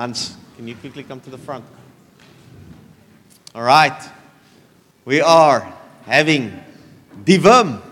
Hans, 0.00 0.34
can 0.56 0.66
you 0.66 0.74
quickly 0.76 1.02
come 1.02 1.20
to 1.20 1.28
the 1.28 1.36
front? 1.36 1.62
All 3.54 3.60
right. 3.60 4.02
We 5.04 5.20
are 5.20 5.74
having 6.06 6.58
Divum. 7.22 7.82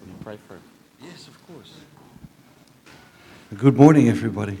Will 0.00 0.08
you 0.08 0.14
pray 0.22 0.36
for 0.46 0.56
him? 0.56 0.62
Yes, 1.02 1.28
of 1.28 1.46
course. 1.46 1.72
Good 3.56 3.78
morning, 3.78 4.10
everybody. 4.10 4.58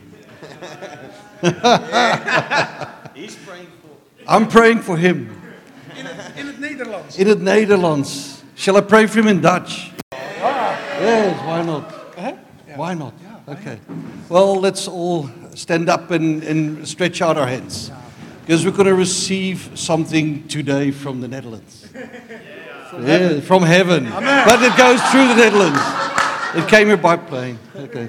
He's 3.14 3.36
praying 3.44 3.66
for. 3.82 3.98
I'm 4.26 4.48
praying 4.48 4.80
for 4.80 4.96
him 4.96 5.28
In 5.94 6.06
het 6.46 6.58
Nederlands. 6.58 7.16
in 7.18 7.26
het 7.26 7.40
Nederlands. 7.42 8.35
Shall 8.66 8.78
I 8.78 8.80
pray 8.80 9.06
for 9.06 9.20
him 9.20 9.28
in 9.28 9.40
Dutch? 9.40 9.92
Yes, 10.10 11.46
why 11.46 11.62
not? 11.62 11.84
Why 12.74 12.94
not? 12.94 13.14
Okay. 13.46 13.78
Well, 14.28 14.56
let's 14.56 14.88
all 14.88 15.30
stand 15.54 15.88
up 15.88 16.10
and, 16.10 16.42
and 16.42 16.88
stretch 16.88 17.22
out 17.22 17.36
our 17.36 17.46
hands. 17.46 17.92
Because 18.40 18.64
we're 18.64 18.72
going 18.72 18.88
to 18.88 18.96
receive 18.96 19.70
something 19.74 20.48
today 20.48 20.90
from 20.90 21.20
the 21.20 21.28
Netherlands. 21.28 21.88
Yeah, 23.04 23.38
from 23.38 23.62
heaven. 23.62 24.10
But 24.10 24.60
it 24.60 24.76
goes 24.76 25.00
through 25.12 25.28
the 25.28 25.36
Netherlands. 25.36 25.80
It 26.56 26.66
came 26.68 26.88
here 26.88 26.96
by 26.96 27.18
plane. 27.18 27.60
Okay. 27.76 28.08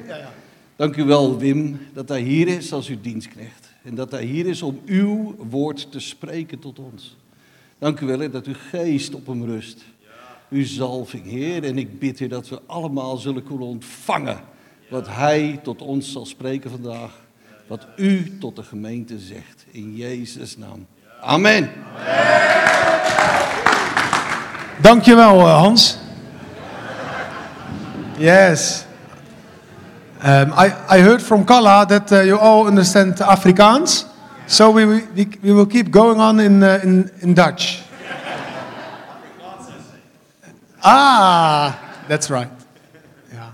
Dank 0.80 0.98
u 0.98 1.04
wel, 1.04 1.38
Wim, 1.38 1.88
dat 1.94 2.10
hij 2.10 2.22
hier 2.22 2.48
is 2.48 2.74
als 2.74 2.88
uw 2.88 2.98
dienstknecht. 3.02 3.70
En 3.84 3.96
dat 3.96 4.12
hij 4.12 4.24
hier 4.24 4.48
is 4.48 4.62
om 4.62 4.82
uw 4.86 5.36
woord 5.38 5.92
te 5.92 6.00
spreken 6.00 6.60
tot 6.60 6.80
ons. 6.80 7.16
Dank 7.80 8.00
u 8.00 8.06
wel 8.06 8.20
hè, 8.20 8.30
dat 8.30 8.46
uw 8.46 8.56
geest 8.70 9.14
op 9.14 9.28
hem 9.28 9.46
rust. 9.46 9.86
Uw 10.50 10.66
zalving, 10.66 11.26
Heer. 11.26 11.64
En 11.64 11.78
ik 11.78 12.00
bid 12.00 12.20
u 12.20 12.28
dat 12.28 12.50
we 12.50 12.62
allemaal 12.66 13.18
zullen 13.18 13.44
kunnen 13.44 13.68
ontvangen 13.68 14.40
wat 14.90 15.08
hij 15.10 15.60
tot 15.64 15.82
ons 15.82 16.12
zal 16.12 16.26
spreken 16.26 16.72
vandaag. 16.72 17.12
Wat 17.68 17.88
u 17.96 18.38
tot 18.38 18.56
de 18.56 18.64
gemeente 18.64 19.20
zegt. 19.20 19.66
In 19.72 19.96
Jezus' 19.96 20.58
naam. 20.58 20.86
Amen. 21.22 21.72
Dankjewel, 24.82 25.40
uh, 25.40 25.58
Hans. 25.58 25.98
Yes. 28.18 28.86
Um, 30.26 30.52
I, 30.52 30.74
I 30.90 31.00
heard 31.02 31.22
from 31.22 31.44
Kalla 31.44 31.86
that 31.86 32.12
uh, 32.12 32.24
you 32.24 32.40
all 32.40 32.68
understand 32.68 33.22
Afrikaans. 33.22 34.06
So 34.46 34.72
we, 34.72 34.86
we, 34.86 35.28
we 35.42 35.54
will 35.54 35.66
keep 35.66 35.92
going 35.92 36.20
on 36.20 36.40
in, 36.40 36.64
uh, 36.64 36.84
in, 36.84 37.12
in 37.20 37.34
Dutch. 37.34 37.87
Ah, 40.84 42.04
that's 42.08 42.30
right. 42.30 42.50
Yeah. 43.34 43.52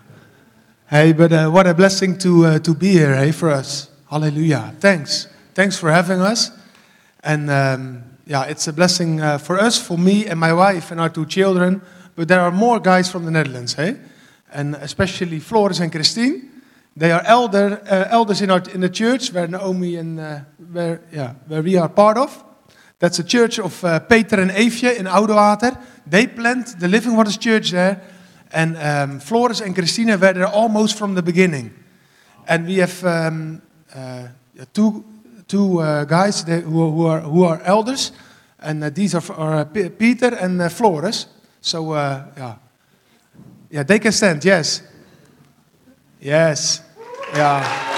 Hey, 0.89 1.13
but 1.13 1.31
uh, 1.31 1.49
what 1.49 1.67
a 1.67 1.73
blessing 1.73 2.17
to, 2.19 2.45
uh, 2.45 2.59
to 2.59 2.73
be 2.73 2.91
here, 2.91 3.15
hey, 3.15 3.31
for 3.31 3.49
us. 3.49 3.89
Hallelujah. 4.09 4.75
Thanks. 4.79 5.27
Thanks 5.53 5.77
for 5.77 5.91
having 5.91 6.21
us. 6.21 6.51
And 7.23 7.49
um, 7.49 8.03
yeah, 8.25 8.43
it's 8.43 8.67
a 8.67 8.73
blessing 8.73 9.21
uh, 9.21 9.37
for 9.37 9.59
us, 9.59 9.81
for 9.81 9.97
me 9.97 10.27
and 10.27 10.39
my 10.39 10.53
wife 10.53 10.91
and 10.91 10.99
our 10.99 11.09
two 11.09 11.25
children. 11.25 11.81
But 12.15 12.27
there 12.27 12.41
are 12.41 12.51
more 12.51 12.79
guys 12.79 13.09
from 13.09 13.25
the 13.25 13.31
Netherlands, 13.31 13.73
hey? 13.73 13.97
And 14.51 14.75
especially 14.75 15.39
Floris 15.39 15.79
and 15.79 15.91
Christine. 15.91 16.49
They 16.95 17.11
are 17.11 17.23
elder, 17.25 17.81
uh, 17.89 18.05
elders 18.09 18.41
in, 18.41 18.51
our, 18.51 18.61
in 18.71 18.81
the 18.81 18.89
church 18.89 19.33
where 19.33 19.47
Naomi 19.47 19.95
and 19.95 20.19
uh, 20.19 20.39
where, 20.71 21.01
yeah, 21.11 21.33
where 21.47 21.63
we 21.63 21.75
are 21.75 21.89
part 21.89 22.17
of. 22.17 22.43
That's 23.03 23.19
a 23.19 23.23
church 23.25 23.59
of 23.59 23.83
uh, 23.83 23.99
Peter 23.99 24.39
and 24.39 24.49
Eefje 24.49 24.95
in 24.97 25.07
Oudewater. 25.07 25.77
They 26.07 26.25
planted 26.25 26.79
the 26.79 26.87
Living 26.87 27.17
Waters 27.17 27.35
Church 27.35 27.71
there. 27.71 28.01
And 28.49 28.77
um, 28.77 29.19
Floris 29.19 29.59
and 29.59 29.75
Christina 29.75 30.13
were 30.17 30.31
there 30.31 30.47
almost 30.47 30.97
from 30.97 31.13
the 31.13 31.21
beginning. 31.21 31.73
And 32.47 32.65
we 32.65 32.77
have 32.77 33.03
um, 33.03 33.61
uh, 33.93 34.27
two, 34.73 35.03
two 35.49 35.81
uh, 35.81 36.05
guys 36.05 36.43
who, 36.43 36.61
who, 36.61 37.05
are, 37.05 37.19
who 37.19 37.43
are 37.43 37.61
elders. 37.63 38.13
And 38.61 38.81
these 38.95 39.15
are, 39.15 39.33
are 39.33 39.65
Peter 39.65 40.33
and 40.35 40.71
Floris. 40.71 41.25
So, 41.59 41.95
yeah. 41.95 42.55
Yeah, 43.69 43.83
they 43.83 43.99
can 43.99 44.13
stand, 44.13 44.45
yes. 44.45 44.81
Yes. 46.21 46.81
Yeah. 47.35 47.92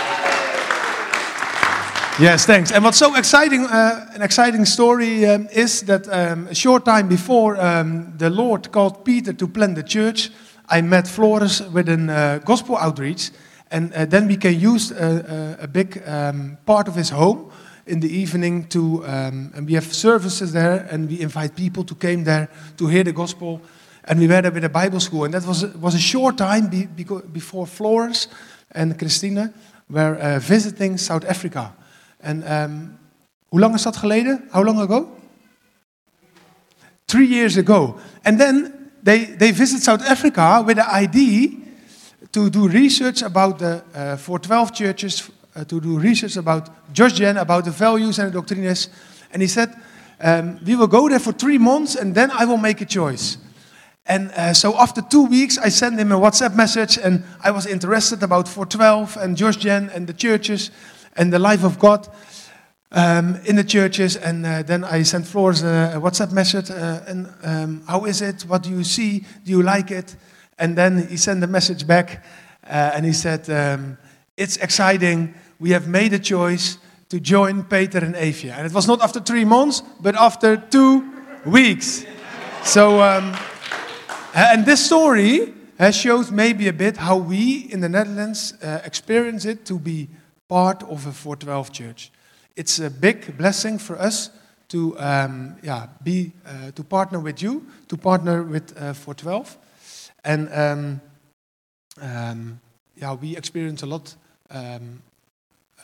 Yes, 2.18 2.46
thanks. 2.46 2.72
And 2.72 2.82
what's 2.82 2.98
so 2.98 3.14
exciting, 3.16 3.66
uh, 3.66 4.10
an 4.14 4.22
exciting 4.22 4.64
story 4.64 5.26
um, 5.26 5.50
is 5.52 5.82
that 5.82 6.08
um, 6.08 6.48
a 6.48 6.56
short 6.56 6.86
time 6.86 7.10
before 7.10 7.60
um, 7.60 8.14
the 8.18 8.30
Lord 8.30 8.72
called 8.72 9.04
Peter 9.04 9.34
to 9.34 9.48
plant 9.50 9.76
the 9.76 9.84
church, 9.84 10.32
I 10.70 10.82
met 10.82 11.10
Floris 11.10 11.60
with 11.60 11.90
a 11.90 12.14
uh, 12.14 12.38
gospel 12.38 12.78
outreach, 12.78 13.32
and 13.70 13.94
uh, 13.94 14.06
then 14.06 14.30
we 14.30 14.38
can 14.38 14.58
use 14.58 14.92
a, 14.92 15.58
a, 15.60 15.64
a 15.64 15.68
big 15.68 16.02
um, 16.08 16.58
part 16.66 16.88
of 16.88 16.96
his 16.96 17.10
home 17.10 17.52
in 17.86 18.00
the 18.00 18.10
evening 18.10 18.68
to, 18.70 19.04
um, 19.06 19.52
and 19.54 19.68
we 19.68 19.74
have 19.74 19.94
services 19.94 20.54
there, 20.54 20.88
and 20.90 21.10
we 21.10 21.20
invite 21.20 21.54
people 21.54 21.84
to 21.84 21.96
come 21.96 22.24
there 22.24 22.48
to 22.78 22.88
hear 22.88 23.04
the 23.04 23.12
gospel, 23.12 23.62
and 24.06 24.22
we 24.22 24.28
were 24.28 24.42
there 24.42 24.52
with 24.54 24.64
a 24.64 24.70
Bible 24.70 25.02
school, 25.02 25.26
and 25.26 25.34
that 25.34 25.46
was 25.46 25.66
was 25.76 25.96
a 25.96 26.00
short 26.00 26.38
time 26.38 26.68
be, 26.68 26.86
before 27.34 27.68
Floris 27.68 28.30
and 28.72 28.98
Christina 28.98 29.54
were 29.90 30.16
uh, 30.16 30.40
visiting 30.40 30.98
South 30.98 31.26
Africa. 31.26 31.74
En 32.18 32.62
um, 32.62 32.98
hoe 33.48 33.60
lang 33.60 33.74
is 33.74 33.82
dat 33.82 33.98
geleden? 33.98 34.44
How 34.50 34.64
long 34.64 34.80
ago? 34.80 35.18
Three 37.06 37.28
years 37.28 37.58
ago. 37.58 37.96
And 38.22 38.40
then 38.40 38.74
they, 39.04 39.36
they 39.38 39.54
visit 39.54 39.84
South 39.84 40.02
Africa 40.02 40.64
with 40.66 40.76
the 40.76 41.00
idea 41.02 41.50
to 42.32 42.50
do 42.50 42.68
research 42.68 43.22
about 43.24 43.60
the 43.60 43.84
uh, 43.94 44.18
412 44.18 44.72
churches, 44.72 45.30
uh, 45.56 45.64
to 45.64 45.80
do 45.80 46.00
research 46.00 46.38
about 46.38 46.70
Josh 46.92 47.14
Jen, 47.14 47.38
about 47.38 47.64
the 47.64 47.72
values 47.72 48.20
and 48.20 48.28
the 48.28 48.34
doctrines. 48.34 48.90
And 49.32 49.42
he 49.42 49.48
said, 49.48 49.70
um, 50.20 50.60
we 50.66 50.76
will 50.76 50.88
go 50.88 51.08
there 51.08 51.20
for 51.20 51.34
three 51.34 51.58
months 51.58 51.96
and 51.96 52.16
then 52.16 52.32
I 52.32 52.46
will 52.46 52.58
make 52.58 52.82
a 52.82 52.86
choice. 52.86 53.38
And 54.08 54.32
uh, 54.32 54.54
so 54.54 54.78
after 54.78 55.02
two 55.02 55.26
weeks, 55.26 55.58
I 55.58 55.70
sent 55.70 56.00
him 56.00 56.12
a 56.12 56.20
WhatsApp 56.20 56.56
message, 56.56 57.00
and 57.00 57.24
I 57.44 57.50
was 57.50 57.66
interested 57.66 58.22
about 58.22 58.48
412 58.48 59.18
and 59.18 59.36
Josh 59.36 59.58
Jen 59.58 59.90
and 59.96 60.06
the 60.06 60.14
churches 60.14 60.70
and 61.16 61.32
the 61.32 61.40
life 61.40 61.64
of 61.64 61.80
God 61.80 62.08
um, 62.92 63.40
in 63.46 63.56
the 63.56 63.64
churches. 63.64 64.16
And 64.16 64.46
uh, 64.46 64.64
then 64.64 64.84
I 64.84 65.04
sent 65.04 65.28
Floris 65.28 65.64
a, 65.64 65.94
a 65.96 66.00
WhatsApp 66.02 66.32
message, 66.32 66.70
uh, 66.72 67.02
and 67.08 67.34
um, 67.44 67.84
how 67.88 68.06
is 68.06 68.22
it? 68.22 68.44
What 68.44 68.64
do 68.64 68.70
you 68.70 68.84
see? 68.84 69.26
Do 69.44 69.52
you 69.52 69.64
like 69.64 69.92
it? 69.92 70.16
And 70.58 70.78
then 70.78 71.08
he 71.08 71.18
sent 71.18 71.44
a 71.44 71.48
message 71.48 71.86
back, 71.86 72.24
uh, 72.64 72.92
and 72.94 73.06
he 73.06 73.14
said, 73.14 73.50
um, 73.50 73.98
"It's 74.38 74.58
exciting. 74.58 75.34
We 75.60 75.72
have 75.72 75.88
made 75.88 76.14
a 76.14 76.20
choice 76.20 76.78
to 77.10 77.20
join 77.20 77.64
Peter 77.64 78.00
and 78.00 78.16
Eefje." 78.16 78.52
And 78.52 78.66
it 78.66 78.74
was 78.74 78.88
not 78.88 79.02
after 79.02 79.20
three 79.20 79.46
months, 79.46 79.82
but 80.00 80.16
after 80.16 80.58
two 80.58 81.04
weeks. 81.46 82.06
So. 82.64 83.02
Um, 83.02 83.36
and 84.36 84.66
this 84.66 84.86
story 84.86 85.54
uh, 85.80 85.92
shows 85.92 86.30
maybe 86.30 86.68
a 86.68 86.74
bit 86.74 86.98
how 86.98 87.16
we 87.16 87.70
in 87.72 87.80
the 87.80 87.88
Netherlands 87.88 88.54
uh, 88.62 88.82
experience 88.84 89.46
it 89.46 89.66
to 89.66 89.80
be 89.80 90.10
part 90.48 90.84
of 90.84 91.06
a 91.08 91.12
412 91.12 91.72
church. 91.72 92.12
It's 92.56 92.80
a 92.80 92.90
big 92.90 93.38
blessing 93.38 93.78
for 93.78 94.00
us 94.00 94.30
to 94.70 94.98
um, 95.00 95.56
yeah, 95.62 95.88
be, 96.04 96.32
uh, 96.46 96.72
to 96.72 96.84
partner 96.84 97.20
with 97.20 97.42
you, 97.42 97.66
to 97.88 97.98
partner 97.98 98.44
with 98.44 98.72
uh, 98.78 98.94
412. 98.94 99.58
And 100.24 100.50
um, 100.54 101.02
um, 102.02 102.60
yeah, 102.96 103.14
we 103.14 103.38
experience 103.38 103.84
a 103.84 103.86
lot, 103.86 104.16
um, 104.50 105.02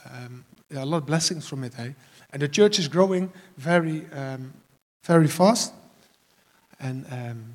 um, 0.06 0.44
yeah, 0.70 0.82
a 0.82 0.86
lot 0.86 0.98
of 0.98 1.06
blessings 1.06 1.46
from 1.46 1.64
it. 1.64 1.78
Eh? 1.78 1.90
And 2.32 2.42
the 2.42 2.48
church 2.48 2.78
is 2.78 2.88
growing 2.88 3.30
very, 3.56 4.06
um, 4.12 4.52
very 5.04 5.28
fast. 5.28 5.74
And 6.80 7.06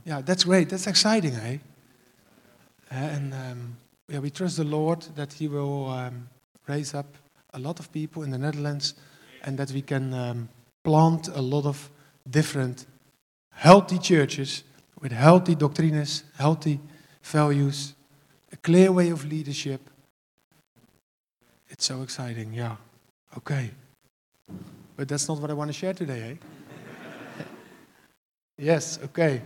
yeah, 0.06 0.22
that's 0.22 0.46
great. 0.46 0.70
That's 0.70 0.88
exciting, 0.88 1.36
eh? 1.36 1.58
And 2.90 3.34
yeah, 4.08 4.20
we 4.20 4.30
trust 4.30 4.56
the 4.56 4.64
Lord 4.64 5.02
that 5.16 5.34
He 5.34 5.50
will 5.50 6.12
raise 6.68 6.94
up 6.94 7.18
a 7.54 7.60
lot 7.60 7.80
of 7.80 7.92
people 7.92 8.24
in 8.24 8.32
the 8.32 8.38
Netherlands, 8.38 8.94
and 9.44 9.58
that 9.58 9.72
we 9.72 9.82
can 9.82 10.14
um, 10.14 10.50
plant 10.84 11.28
a 11.30 11.42
lot 11.42 11.66
of 11.66 11.90
different 12.30 12.86
healthy 13.52 13.98
churches 13.98 14.64
with 15.02 15.12
healthy 15.12 15.56
doctrines, 15.56 16.24
healthy 16.38 16.80
values, 17.24 17.94
a 18.52 18.58
clear 18.58 18.92
way 18.92 19.10
of 19.10 19.26
leadership. 19.26 19.82
It's 21.70 21.86
so 21.86 22.02
exciting, 22.02 22.54
yeah. 22.54 22.76
Okay. 23.38 23.72
But 24.96 25.08
that's 25.08 25.28
not 25.28 25.40
what 25.40 25.50
I 25.50 25.54
want 25.54 25.70
to 25.70 25.74
share 25.74 25.94
today, 25.94 26.32
eh? 26.32 27.44
Yes, 28.58 29.00
okay. 29.04 29.42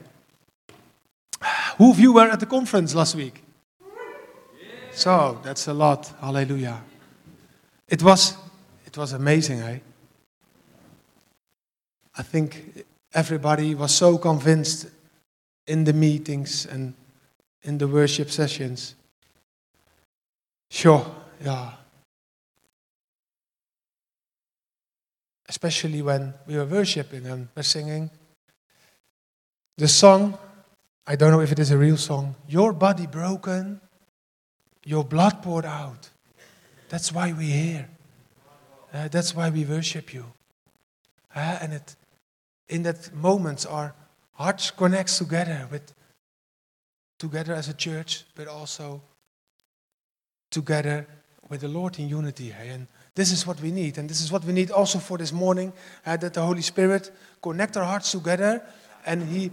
Who 1.77 1.91
of 1.91 1.99
you 1.99 2.13
were 2.13 2.29
at 2.29 2.39
the 2.39 2.45
conference 2.45 2.95
last 2.95 3.15
week? 3.15 3.43
So, 4.93 5.39
that's 5.43 5.67
a 5.67 5.73
lot. 5.73 6.13
Hallelujah. 6.21 6.81
It 7.91 8.01
was 8.01 8.37
it 8.85 8.97
was 8.97 9.11
amazing, 9.11 9.59
eh? 9.59 9.79
I 12.17 12.23
think 12.23 12.85
everybody 13.13 13.75
was 13.75 13.93
so 13.93 14.17
convinced 14.17 14.87
in 15.67 15.83
the 15.83 15.91
meetings 15.93 16.65
and 16.65 16.93
in 17.63 17.77
the 17.77 17.87
worship 17.89 18.31
sessions. 18.31 18.95
Sure, 20.69 21.05
yeah. 21.43 21.73
Especially 25.49 26.01
when 26.01 26.33
we 26.47 26.55
were 26.55 26.65
worshiping 26.65 27.25
and 27.27 27.49
we're 27.53 27.63
singing 27.63 28.09
the 29.77 29.89
song, 29.89 30.37
I 31.05 31.17
don't 31.17 31.31
know 31.31 31.41
if 31.41 31.51
it 31.51 31.59
is 31.59 31.71
a 31.71 31.77
real 31.77 31.97
song, 31.97 32.35
Your 32.47 32.71
Body 32.71 33.05
Broken, 33.05 33.81
Your 34.85 35.03
Blood 35.03 35.43
Poured 35.43 35.65
Out. 35.65 36.09
That's 36.91 37.13
why 37.13 37.31
we're 37.31 37.55
here. 37.55 37.87
Uh, 38.93 39.07
that's 39.07 39.33
why 39.33 39.49
we 39.49 39.63
worship 39.63 40.13
you. 40.13 40.25
Uh, 41.33 41.57
and 41.61 41.71
it, 41.71 41.95
in 42.67 42.83
that 42.83 43.15
moment, 43.15 43.65
our 43.65 43.95
hearts 44.33 44.71
connects 44.71 45.17
together 45.17 45.69
with 45.71 45.93
together 47.17 47.53
as 47.53 47.69
a 47.69 47.73
church, 47.73 48.25
but 48.35 48.49
also 48.49 49.01
together 50.49 51.07
with 51.47 51.61
the 51.61 51.69
Lord 51.69 51.97
in 51.97 52.09
unity. 52.09 52.53
And 52.59 52.87
this 53.15 53.31
is 53.31 53.47
what 53.47 53.61
we 53.61 53.71
need, 53.71 53.97
and 53.97 54.09
this 54.09 54.19
is 54.19 54.29
what 54.29 54.43
we 54.43 54.51
need 54.51 54.69
also 54.69 54.99
for 54.99 55.17
this 55.17 55.31
morning, 55.31 55.71
uh, 56.05 56.17
that 56.17 56.33
the 56.33 56.41
Holy 56.41 56.61
Spirit 56.61 57.09
connect 57.41 57.77
our 57.77 57.85
hearts 57.85 58.11
together, 58.11 58.61
and 59.05 59.23
He 59.23 59.49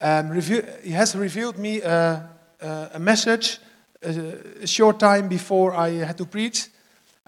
um, 0.00 0.40
He 0.40 0.90
has 0.90 1.14
revealed 1.14 1.56
me 1.56 1.82
uh, 1.82 2.22
uh, 2.60 2.88
a 2.94 2.98
message 2.98 3.60
a 4.02 4.66
short 4.66 4.98
time 4.98 5.28
before 5.28 5.72
I 5.74 5.90
had 6.04 6.18
to 6.18 6.24
preach. 6.24 6.68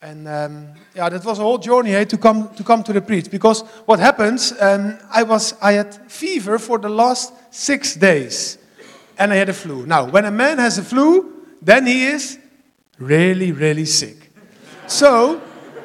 And 0.02 0.26
um, 0.26 0.68
yeah, 0.96 1.08
that 1.08 1.24
was 1.24 1.38
a 1.38 1.42
whole 1.42 1.58
journey 1.58 2.04
to 2.04 2.18
come 2.18 2.52
to 2.56 2.64
come 2.64 2.82
to 2.82 2.92
the 2.92 3.00
preach. 3.00 3.30
Because 3.30 3.62
what 3.86 4.00
happens? 4.00 4.52
Um, 4.60 4.98
I 5.08 5.22
was 5.22 5.54
I 5.62 5.74
had 5.74 5.94
fever 6.10 6.58
for 6.58 6.78
the 6.78 6.88
last 6.88 7.32
six 7.54 7.94
days, 7.94 8.58
and 9.16 9.32
I 9.32 9.36
had 9.36 9.48
a 9.48 9.52
flu. 9.52 9.86
Now, 9.86 10.10
when 10.10 10.24
a 10.24 10.30
man 10.32 10.58
has 10.58 10.76
a 10.78 10.82
flu, 10.82 11.46
then 11.62 11.86
he 11.86 12.06
is 12.06 12.36
really, 12.98 13.52
really 13.52 13.84
sick. 13.84 14.32
So 14.88 15.40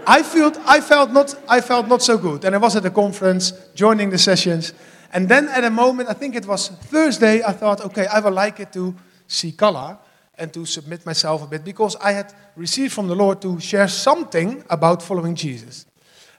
I 0.08 0.24
felt 0.24 0.58
I 0.66 0.82
felt 0.82 1.12
not 1.12 1.36
I 1.48 1.62
felt 1.62 1.88
not 1.88 2.02
so 2.02 2.18
good, 2.18 2.44
and 2.44 2.56
I 2.56 2.58
was 2.58 2.76
at 2.76 2.86
a 2.86 2.92
conference 2.92 3.54
joining 3.76 4.10
the 4.10 4.18
sessions. 4.18 4.74
And 5.14 5.30
then 5.30 5.48
at 5.50 5.64
a 5.64 5.70
moment, 5.70 6.10
I 6.10 6.14
think 6.14 6.36
it 6.36 6.48
was 6.48 6.70
Thursday, 6.70 7.44
I 7.44 7.52
thought, 7.54 7.82
okay, 7.82 8.08
I 8.08 8.20
would 8.20 8.34
like 8.34 8.60
it 8.60 8.74
to 8.74 8.96
see 9.28 9.52
Kala 9.52 10.00
and 10.38 10.54
to 10.54 10.66
submit 10.66 11.06
myself 11.06 11.44
a 11.44 11.48
bit 11.48 11.64
because 11.64 11.96
I 11.96 12.12
had 12.12 12.34
received 12.56 12.94
from 12.94 13.08
the 13.08 13.16
Lord 13.16 13.42
to 13.42 13.60
share 13.60 13.88
something 13.88 14.64
about 14.70 15.02
following 15.02 15.36
Jesus. 15.36 15.86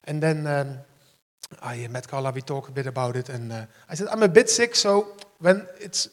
And 0.05 0.23
then 0.23 0.47
um, 0.47 0.79
I 1.63 1.87
met 1.89 2.07
Carla, 2.07 2.31
we 2.31 2.43
talked 2.43 2.69
a 2.69 2.73
bit 2.73 2.87
about 2.87 3.17
it, 3.17 3.29
and 3.29 3.53
uh, 3.53 3.67
I 3.89 3.95
said, 3.95 4.09
I'm 4.09 4.23
a 4.23 4.29
bit 4.29 4.49
sick, 4.49 4.75
so 4.75 5.17
when 5.39 5.67
it's 5.81 6.09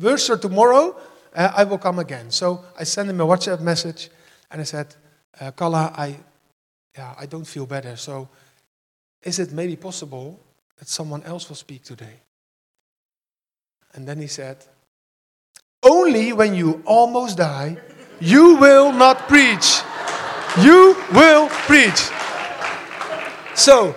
worse 0.00 0.28
or 0.30 0.38
tomorrow, 0.38 0.96
uh, 1.34 1.52
I 1.56 1.64
will 1.64 1.78
come 1.78 1.98
again. 1.98 2.30
So 2.30 2.64
I 2.78 2.84
sent 2.84 3.08
him 3.08 3.20
a 3.20 3.26
WhatsApp 3.26 3.60
message, 3.60 4.10
and 4.50 4.60
I 4.60 4.64
said, 4.64 4.94
uh, 5.40 5.50
Carla, 5.52 5.92
I, 5.96 6.16
yeah, 6.96 7.14
I 7.18 7.26
don't 7.26 7.46
feel 7.46 7.66
better, 7.66 7.96
so 7.96 8.28
is 9.22 9.38
it 9.38 9.52
maybe 9.52 9.76
possible 9.76 10.40
that 10.78 10.88
someone 10.88 11.22
else 11.22 11.48
will 11.48 11.56
speak 11.56 11.84
today? 11.84 12.20
And 13.94 14.08
then 14.08 14.18
he 14.18 14.26
said, 14.26 14.64
only 15.82 16.32
when 16.32 16.54
you 16.54 16.82
almost 16.86 17.36
die, 17.36 17.76
you 18.20 18.56
will 18.56 18.92
not 18.92 19.28
preach. 19.28 19.82
You 20.60 20.96
will 21.12 21.48
preach. 21.48 22.10
So, 23.54 23.94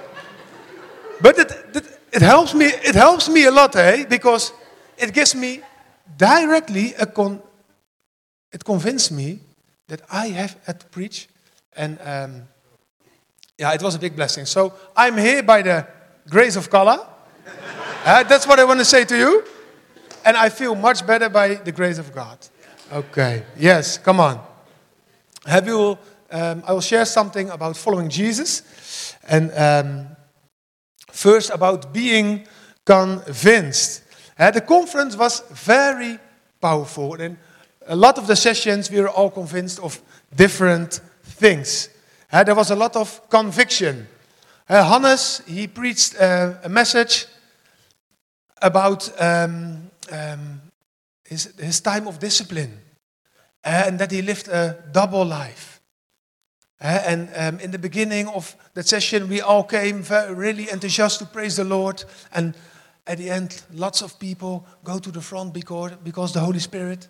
but 1.22 1.38
it, 1.38 1.52
it, 1.74 2.00
it, 2.12 2.22
helps 2.22 2.54
me. 2.54 2.66
It 2.66 2.96
helps 2.96 3.30
me 3.30 3.46
a 3.46 3.52
lot, 3.52 3.76
eh? 3.76 4.06
Because 4.06 4.52
it 4.98 5.14
gives 5.14 5.36
me 5.36 5.62
directly 6.18 6.94
a 6.96 7.06
con. 7.06 7.42
It 8.52 8.64
convinced 8.64 9.12
me 9.12 9.40
that 9.88 10.02
I 10.12 10.28
have 10.28 10.58
had 10.66 10.80
to 10.80 10.86
preach, 10.88 11.28
and 11.76 12.00
um, 12.02 12.44
yeah, 13.58 13.74
it 13.74 13.82
was 13.82 13.96
a 13.96 14.00
big 14.00 14.16
blessing. 14.16 14.46
So 14.46 14.74
I'm 14.96 15.18
here 15.18 15.44
by 15.44 15.62
the 15.62 15.88
grace 16.30 16.56
of 16.56 16.70
Kala. 16.70 17.08
uh, 18.06 18.24
that's 18.24 18.48
what 18.48 18.60
I 18.60 18.64
want 18.64 18.80
to 18.80 18.86
say 18.86 19.06
to 19.06 19.18
you 19.18 19.44
and 20.26 20.36
I 20.36 20.50
feel 20.50 20.76
much 20.76 21.06
better 21.06 21.30
by 21.30 21.56
the 21.56 21.72
grace 21.72 21.98
of 21.98 22.14
God. 22.14 22.38
Okay, 22.92 23.44
yes, 23.58 23.98
come 23.98 24.20
on. 24.20 24.44
Have 25.46 25.68
you, 25.68 25.98
um, 26.32 26.64
I 26.68 26.74
will 26.74 26.82
share 26.82 27.06
something 27.06 27.50
about 27.50 27.78
following 27.78 28.10
Jesus. 28.10 28.64
And 29.28 29.52
um, 29.54 30.16
first 31.16 31.50
about 31.50 31.94
being 31.94 32.46
convinced. 32.86 34.04
Uh, 34.38 34.52
the 34.52 34.62
conference 34.62 35.16
was 35.16 35.42
very 35.52 36.20
powerful. 36.60 37.16
And 37.16 37.38
a 37.88 37.96
lot 37.96 38.18
of 38.18 38.28
the 38.28 38.36
sessions, 38.36 38.92
we 38.92 39.00
were 39.00 39.10
all 39.10 39.30
convinced 39.30 39.80
of 39.80 40.02
different 40.36 41.00
things. 41.24 41.90
Uh, 42.32 42.44
there 42.44 42.56
was 42.56 42.70
a 42.70 42.76
lot 42.76 42.96
of 42.96 43.30
conviction. 43.30 44.08
Uh, 44.68 44.84
Hannes, 44.84 45.42
he 45.48 45.68
preached 45.68 46.20
uh, 46.20 46.56
a 46.64 46.70
message 46.70 47.28
about 48.62 49.10
um, 49.22 49.85
um, 50.12 50.62
his, 51.24 51.54
his 51.58 51.82
time 51.82 52.08
of 52.08 52.20
discipline 52.20 52.80
and 53.64 54.00
that 54.00 54.12
he 54.12 54.22
lived 54.22 54.48
a 54.48 54.84
double 54.92 55.26
life. 55.26 55.82
and 56.80 57.30
um, 57.36 57.60
in 57.60 57.72
the 57.72 57.80
beginning 57.80 58.28
of 58.28 58.56
that 58.74 58.88
session, 58.88 59.28
we 59.28 59.42
all 59.42 59.64
came 59.64 60.04
very, 60.04 60.34
really 60.34 60.70
enthusiastic 60.70 61.28
to 61.28 61.34
praise 61.34 61.56
the 61.56 61.64
Lord. 61.64 62.04
And 62.32 62.56
at 63.08 63.18
the 63.18 63.30
end, 63.30 63.64
lots 63.74 64.02
of 64.02 64.20
people 64.20 64.66
go 64.84 65.00
to 65.00 65.12
the 65.12 65.22
front 65.22 65.54
because, 65.54 65.94
because 66.04 66.34
the 66.34 66.42
Holy 66.42 66.60
Spirit 66.60 67.08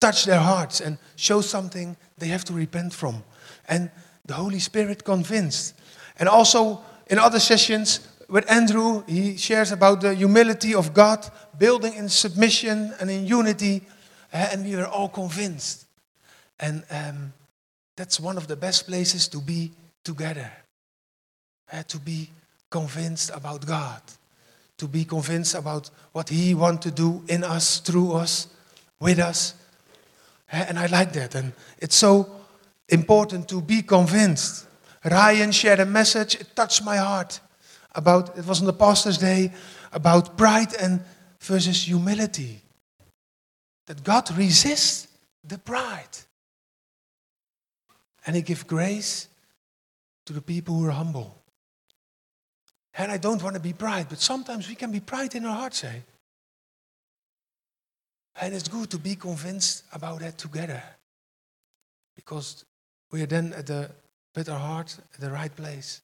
touched 0.00 0.26
their 0.26 0.40
hearts 0.40 0.80
and 0.80 0.98
shows 1.16 1.48
something 1.48 1.96
they 2.16 2.28
have 2.28 2.44
to 2.44 2.52
repent 2.52 2.92
from. 2.92 3.22
And 3.68 3.90
the 4.24 4.34
Holy 4.34 4.58
Spirit 4.58 5.04
convinced. 5.04 5.74
And 6.18 6.28
also 6.28 6.82
in 7.08 7.18
other 7.18 7.40
sessions, 7.40 8.06
with 8.28 8.50
Andrew, 8.50 9.04
he 9.06 9.36
shares 9.36 9.72
about 9.72 10.02
the 10.02 10.14
humility 10.14 10.74
of 10.74 10.92
God, 10.92 11.26
building 11.56 11.94
in 11.94 12.08
submission 12.08 12.92
and 13.00 13.10
in 13.10 13.26
unity, 13.26 13.82
uh, 14.32 14.48
and 14.52 14.64
we 14.64 14.76
were 14.76 14.86
all 14.86 15.08
convinced. 15.08 15.86
And 16.60 16.84
um, 16.90 17.32
that's 17.96 18.20
one 18.20 18.36
of 18.36 18.46
the 18.46 18.56
best 18.56 18.86
places 18.86 19.28
to 19.28 19.38
be 19.38 19.72
together, 20.04 20.52
uh, 21.72 21.82
to 21.84 21.98
be 21.98 22.30
convinced 22.68 23.30
about 23.34 23.64
God, 23.66 24.02
to 24.76 24.86
be 24.86 25.06
convinced 25.06 25.54
about 25.54 25.88
what 26.12 26.28
He 26.28 26.54
wants 26.54 26.84
to 26.84 26.90
do 26.90 27.22
in 27.28 27.42
us, 27.42 27.80
through 27.80 28.12
us, 28.12 28.48
with 29.00 29.20
us. 29.20 29.54
Uh, 30.52 30.66
and 30.68 30.78
I 30.78 30.86
like 30.86 31.14
that. 31.14 31.34
And 31.34 31.54
it's 31.78 31.96
so 31.96 32.30
important 32.90 33.48
to 33.48 33.62
be 33.62 33.80
convinced. 33.80 34.66
Ryan 35.02 35.50
shared 35.50 35.80
a 35.80 35.86
message, 35.86 36.34
it 36.34 36.54
touched 36.54 36.84
my 36.84 36.98
heart 36.98 37.40
about, 37.98 38.38
it 38.38 38.46
was 38.46 38.60
on 38.60 38.66
the 38.66 38.72
pastor's 38.72 39.18
day, 39.18 39.52
about 39.92 40.38
pride 40.38 40.72
and 40.80 41.00
versus 41.40 41.82
humility. 41.84 42.62
That 43.86 44.04
God 44.04 44.30
resists 44.36 45.08
the 45.42 45.58
pride. 45.58 46.16
And 48.24 48.36
He 48.36 48.42
gives 48.42 48.62
grace 48.62 49.28
to 50.26 50.32
the 50.32 50.40
people 50.40 50.76
who 50.76 50.86
are 50.86 50.92
humble. 50.92 51.42
And 52.94 53.10
I 53.10 53.16
don't 53.16 53.42
want 53.42 53.54
to 53.54 53.60
be 53.60 53.72
pride, 53.72 54.06
but 54.08 54.20
sometimes 54.20 54.68
we 54.68 54.74
can 54.74 54.92
be 54.92 55.00
pride 55.00 55.34
in 55.34 55.44
our 55.44 55.54
hearts, 55.54 55.84
eh? 55.84 56.00
And 58.40 58.54
it's 58.54 58.68
good 58.68 58.90
to 58.90 58.98
be 58.98 59.16
convinced 59.16 59.84
about 59.92 60.20
that 60.20 60.38
together. 60.38 60.82
Because 62.14 62.64
we 63.10 63.22
are 63.22 63.26
then 63.26 63.52
at 63.54 63.66
the, 63.66 63.90
with 64.36 64.48
our 64.48 64.58
heart 64.58 64.96
at 65.14 65.20
the 65.20 65.30
right 65.30 65.54
place. 65.54 66.02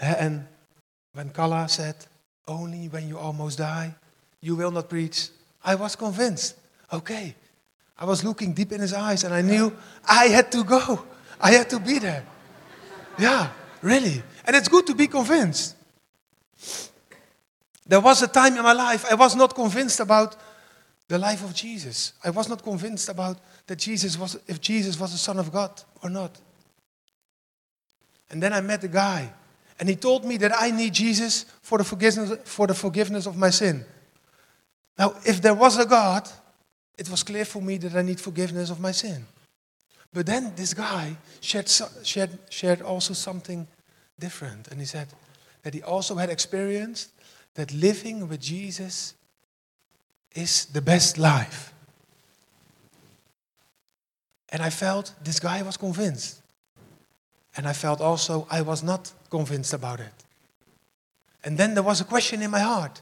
And 0.00 0.46
when 1.12 1.30
Kala 1.30 1.68
said, 1.68 1.94
only 2.48 2.88
when 2.88 3.06
you 3.06 3.18
almost 3.18 3.58
die, 3.58 3.94
you 4.40 4.56
will 4.56 4.70
not 4.70 4.88
preach, 4.88 5.28
I 5.62 5.74
was 5.74 5.94
convinced. 5.94 6.56
Okay. 6.92 7.34
I 7.98 8.06
was 8.06 8.24
looking 8.24 8.54
deep 8.54 8.72
in 8.72 8.80
his 8.80 8.94
eyes 8.94 9.24
and 9.24 9.34
I 9.34 9.42
knew 9.42 9.76
I 10.08 10.28
had 10.28 10.50
to 10.52 10.64
go. 10.64 11.04
I 11.38 11.52
had 11.52 11.68
to 11.70 11.78
be 11.78 11.98
there. 11.98 12.24
Yeah, 13.18 13.50
really. 13.82 14.22
And 14.46 14.56
it's 14.56 14.68
good 14.68 14.86
to 14.86 14.94
be 14.94 15.06
convinced. 15.06 15.76
There 17.86 18.00
was 18.00 18.22
a 18.22 18.28
time 18.28 18.56
in 18.56 18.62
my 18.62 18.72
life 18.72 19.04
I 19.10 19.14
was 19.14 19.36
not 19.36 19.54
convinced 19.54 20.00
about 20.00 20.36
the 21.08 21.18
life 21.18 21.44
of 21.44 21.52
Jesus. 21.54 22.14
I 22.24 22.30
was 22.30 22.48
not 22.48 22.62
convinced 22.62 23.08
about 23.08 23.38
that 23.66 23.76
Jesus 23.76 24.16
was 24.18 24.38
if 24.46 24.60
Jesus 24.60 24.98
was 24.98 25.12
the 25.12 25.18
son 25.18 25.38
of 25.38 25.52
God 25.52 25.82
or 26.02 26.08
not. 26.08 26.38
And 28.30 28.42
then 28.42 28.52
I 28.52 28.60
met 28.60 28.84
a 28.84 28.88
guy 28.88 29.32
and 29.80 29.88
he 29.88 29.96
told 29.96 30.26
me 30.26 30.36
that 30.36 30.52
I 30.54 30.70
need 30.70 30.92
Jesus 30.92 31.46
for 31.62 31.78
the 31.78 31.84
forgiveness, 31.84 32.38
for 32.44 32.66
the 32.66 32.74
forgiveness 32.74 33.26
of 33.26 33.38
my 33.38 33.48
sin. 33.48 33.82
Now, 34.98 35.14
if 35.24 35.40
there 35.40 35.54
was 35.54 35.78
a 35.78 35.86
God, 35.86 36.28
it 36.98 37.08
was 37.08 37.22
clear 37.22 37.46
for 37.46 37.62
me 37.62 37.78
that 37.78 37.94
I 37.94 38.02
need 38.02 38.20
forgiveness 38.20 38.68
of 38.68 38.78
my 38.78 38.92
sin. 38.92 39.24
But 40.12 40.26
then 40.26 40.52
this 40.54 40.74
guy 40.74 41.16
shared, 41.40 41.70
shared, 42.02 42.38
shared 42.50 42.82
also 42.82 43.14
something 43.14 43.66
different. 44.18 44.68
And 44.68 44.78
he 44.78 44.84
said 44.84 45.08
that 45.62 45.72
he 45.72 45.82
also 45.82 46.16
had 46.16 46.28
experienced 46.28 47.10
that 47.54 47.72
living 47.72 48.28
with 48.28 48.40
Jesus 48.42 49.14
is 50.34 50.66
the 50.66 50.82
best 50.82 51.16
life. 51.16 51.72
And 54.50 54.60
I 54.60 54.68
felt 54.68 55.14
this 55.24 55.40
guy 55.40 55.62
was 55.62 55.78
convinced. 55.78 56.42
And 57.56 57.66
I 57.66 57.72
felt 57.72 58.02
also 58.02 58.46
I 58.50 58.60
was 58.60 58.82
not 58.82 59.12
convinced 59.30 59.72
about 59.72 60.00
it. 60.00 60.12
And 61.44 61.56
then 61.56 61.74
there 61.74 61.82
was 61.82 62.00
a 62.00 62.04
question 62.04 62.42
in 62.42 62.50
my 62.50 62.60
heart. 62.60 63.00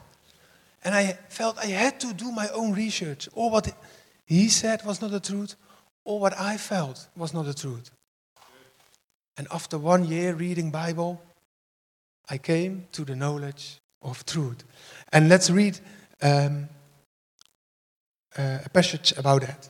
And 0.83 0.95
I 0.95 1.17
felt 1.29 1.57
I 1.57 1.67
had 1.67 1.99
to 1.99 2.13
do 2.13 2.31
my 2.31 2.47
own 2.49 2.73
research. 2.73 3.27
Or 3.33 3.49
what 3.49 3.73
he 4.25 4.47
said 4.47 4.85
was 4.85 5.01
not 5.01 5.11
the 5.11 5.19
truth, 5.19 5.55
or 6.05 6.19
what 6.19 6.37
I 6.39 6.57
felt 6.57 7.07
was 7.17 7.33
not 7.33 7.45
the 7.45 7.53
truth. 7.53 7.91
And 9.37 9.47
after 9.51 9.77
one 9.77 10.05
year 10.05 10.33
reading 10.33 10.71
Bible, 10.71 11.21
I 12.29 12.37
came 12.37 12.87
to 12.91 13.03
the 13.03 13.15
knowledge 13.15 13.79
of 14.01 14.25
truth. 14.25 14.63
And 15.11 15.27
let's 15.27 15.49
read 15.49 15.79
um, 16.21 16.69
uh, 18.37 18.59
a 18.65 18.69
passage 18.69 19.13
about 19.17 19.41
that. 19.41 19.69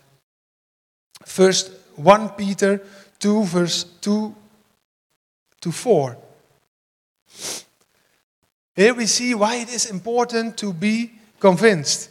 First, 1.26 1.72
1 1.96 2.30
Peter 2.30 2.82
2, 3.20 3.44
verse 3.44 3.84
2 4.02 4.36
to 5.62 5.72
4. 5.72 6.18
Here 8.76 8.94
we 8.94 9.06
see 9.08 9.36
why 9.36 9.56
it 9.56 9.74
is 9.74 9.90
important 9.90 10.58
to 10.58 10.72
be 10.72 11.12
convinced. 11.40 12.10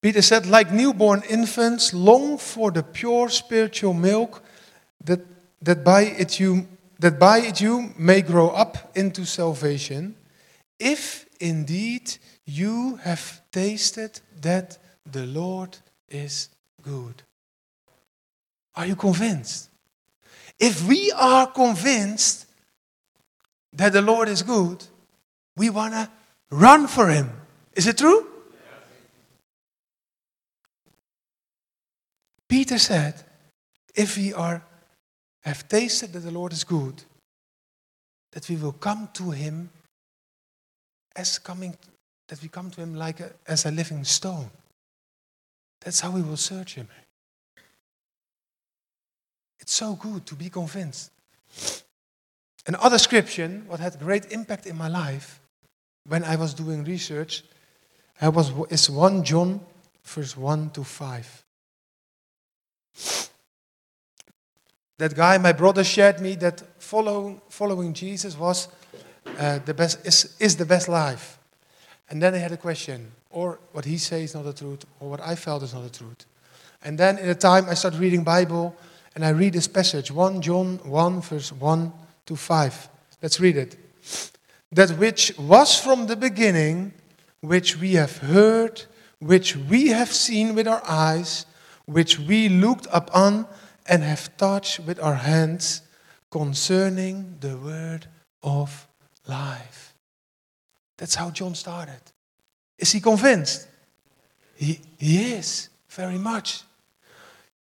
Peter 0.00 0.22
said, 0.22 0.46
like 0.46 0.72
newborn 0.72 1.22
infants, 1.28 1.92
long 1.92 2.38
for 2.38 2.70
the 2.70 2.82
pure 2.82 3.28
spiritual 3.28 3.92
milk 3.92 4.42
that, 5.04 5.20
that, 5.60 5.84
by 5.84 6.02
it 6.02 6.38
you, 6.38 6.66
that 6.98 7.18
by 7.18 7.38
it 7.38 7.60
you 7.60 7.92
may 7.98 8.22
grow 8.22 8.48
up 8.50 8.96
into 8.96 9.24
salvation, 9.24 10.14
if 10.78 11.26
indeed 11.40 12.16
you 12.44 12.96
have 13.02 13.42
tasted 13.50 14.20
that 14.40 14.78
the 15.10 15.26
Lord 15.26 15.76
is 16.08 16.48
good. 16.82 17.22
Are 18.74 18.86
you 18.86 18.96
convinced? 18.96 19.70
If 20.58 20.86
we 20.86 21.12
are 21.12 21.46
convinced 21.50 22.45
that 23.76 23.92
the 23.92 24.02
Lord 24.02 24.28
is 24.28 24.42
good, 24.42 24.84
we 25.56 25.70
want 25.70 25.94
to 25.94 26.10
run 26.50 26.86
for 26.86 27.08
Him. 27.08 27.30
Is 27.74 27.86
it 27.86 27.98
true? 27.98 28.26
Peter 32.48 32.78
said, 32.78 33.14
if 33.94 34.16
we 34.16 34.32
are 34.32 34.62
have 35.46 35.68
tasted 35.68 36.12
that 36.12 36.20
the 36.20 36.30
Lord 36.30 36.52
is 36.52 36.64
good, 36.64 37.04
that 38.32 38.48
we 38.48 38.56
will 38.56 38.72
come 38.72 39.08
to 39.14 39.30
him 39.30 39.70
as 41.14 41.38
coming 41.38 41.76
that 42.28 42.42
we 42.42 42.48
come 42.48 42.68
to 42.70 42.80
him 42.80 42.94
like 42.96 43.20
a, 43.20 43.30
as 43.46 43.64
a 43.64 43.70
living 43.70 44.02
stone. 44.02 44.50
That's 45.80 46.00
how 46.00 46.10
we 46.10 46.20
will 46.20 46.36
search 46.36 46.74
him. 46.74 46.88
It's 49.60 49.72
so 49.72 49.94
good 49.94 50.26
to 50.26 50.34
be 50.34 50.50
convinced. 50.50 51.12
Another 52.66 52.98
scripture, 52.98 53.48
what 53.68 53.78
had 53.78 53.98
great 54.00 54.32
impact 54.32 54.66
in 54.66 54.76
my 54.76 54.88
life 54.88 55.40
when 56.08 56.24
I 56.24 56.34
was 56.34 56.52
doing 56.52 56.82
research, 56.82 57.44
I 58.20 58.28
was, 58.28 58.52
is 58.70 58.90
1 58.90 59.22
John, 59.22 59.60
verse 60.02 60.36
1 60.36 60.70
to 60.70 60.82
5. 60.82 61.44
That 64.98 65.14
guy, 65.14 65.38
my 65.38 65.52
brother, 65.52 65.84
shared 65.84 66.20
me 66.20 66.34
that 66.36 66.62
follow, 66.82 67.40
following 67.50 67.92
Jesus 67.92 68.36
was 68.36 68.68
uh, 69.38 69.60
the 69.64 69.74
best, 69.74 70.04
is, 70.04 70.34
is 70.40 70.56
the 70.56 70.64
best 70.64 70.88
life. 70.88 71.38
And 72.08 72.20
then 72.20 72.34
I 72.34 72.38
had 72.38 72.52
a 72.52 72.56
question, 72.56 73.12
or 73.30 73.60
what 73.72 73.84
he 73.84 73.98
says 73.98 74.30
is 74.30 74.34
not 74.34 74.44
the 74.44 74.52
truth, 74.52 74.86
or 74.98 75.10
what 75.10 75.20
I 75.20 75.36
felt 75.36 75.62
is 75.62 75.74
not 75.74 75.84
the 75.84 75.98
truth. 75.98 76.24
And 76.82 76.98
then 76.98 77.18
in 77.18 77.28
a 77.28 77.34
time 77.34 77.66
I 77.68 77.74
started 77.74 78.00
reading 78.00 78.24
Bible, 78.24 78.74
and 79.14 79.24
I 79.24 79.30
read 79.30 79.52
this 79.52 79.68
passage, 79.68 80.10
1 80.10 80.40
John 80.40 80.80
1, 80.84 81.20
verse 81.20 81.52
1 81.52 81.92
to 82.26 82.36
5. 82.36 82.88
Let's 83.22 83.40
read 83.40 83.56
it. 83.56 83.76
That 84.72 84.90
which 84.98 85.32
was 85.38 85.78
from 85.78 86.06
the 86.06 86.16
beginning, 86.16 86.92
which 87.40 87.78
we 87.78 87.94
have 87.94 88.18
heard, 88.18 88.84
which 89.18 89.56
we 89.56 89.88
have 89.88 90.12
seen 90.12 90.54
with 90.54 90.68
our 90.68 90.82
eyes, 90.86 91.46
which 91.86 92.18
we 92.18 92.48
looked 92.48 92.86
upon 92.92 93.46
and 93.88 94.02
have 94.02 94.36
touched 94.36 94.80
with 94.80 95.00
our 95.00 95.14
hands 95.14 95.82
concerning 96.30 97.36
the 97.40 97.56
word 97.56 98.06
of 98.42 98.86
life. 99.28 99.94
That's 100.98 101.14
how 101.14 101.30
John 101.30 101.54
started. 101.54 102.00
Is 102.78 102.92
he 102.92 103.00
convinced? 103.00 103.68
He, 104.56 104.80
he 104.98 105.32
is, 105.32 105.68
very 105.88 106.18
much. 106.18 106.62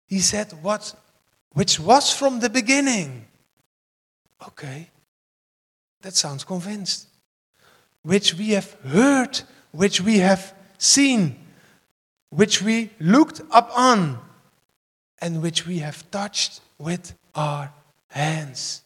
He 0.06 0.18
said, 0.18 0.52
What 0.62 0.94
which 1.52 1.80
was 1.80 2.12
from 2.12 2.40
the 2.40 2.50
beginning. 2.50 3.26
Okay, 4.46 4.88
that 6.02 6.14
sounds 6.14 6.44
convinced. 6.44 7.08
Which 8.02 8.34
we 8.34 8.50
have 8.50 8.72
heard, 8.86 9.40
which 9.72 10.00
we 10.00 10.18
have 10.18 10.54
seen, 10.78 11.36
which 12.30 12.62
we 12.62 12.90
looked 12.98 13.40
upon, 13.52 14.18
and 15.20 15.42
which 15.42 15.66
we 15.66 15.78
have 15.78 16.10
touched 16.10 16.60
with 16.78 17.14
our 17.34 17.72
hands. 18.08 18.82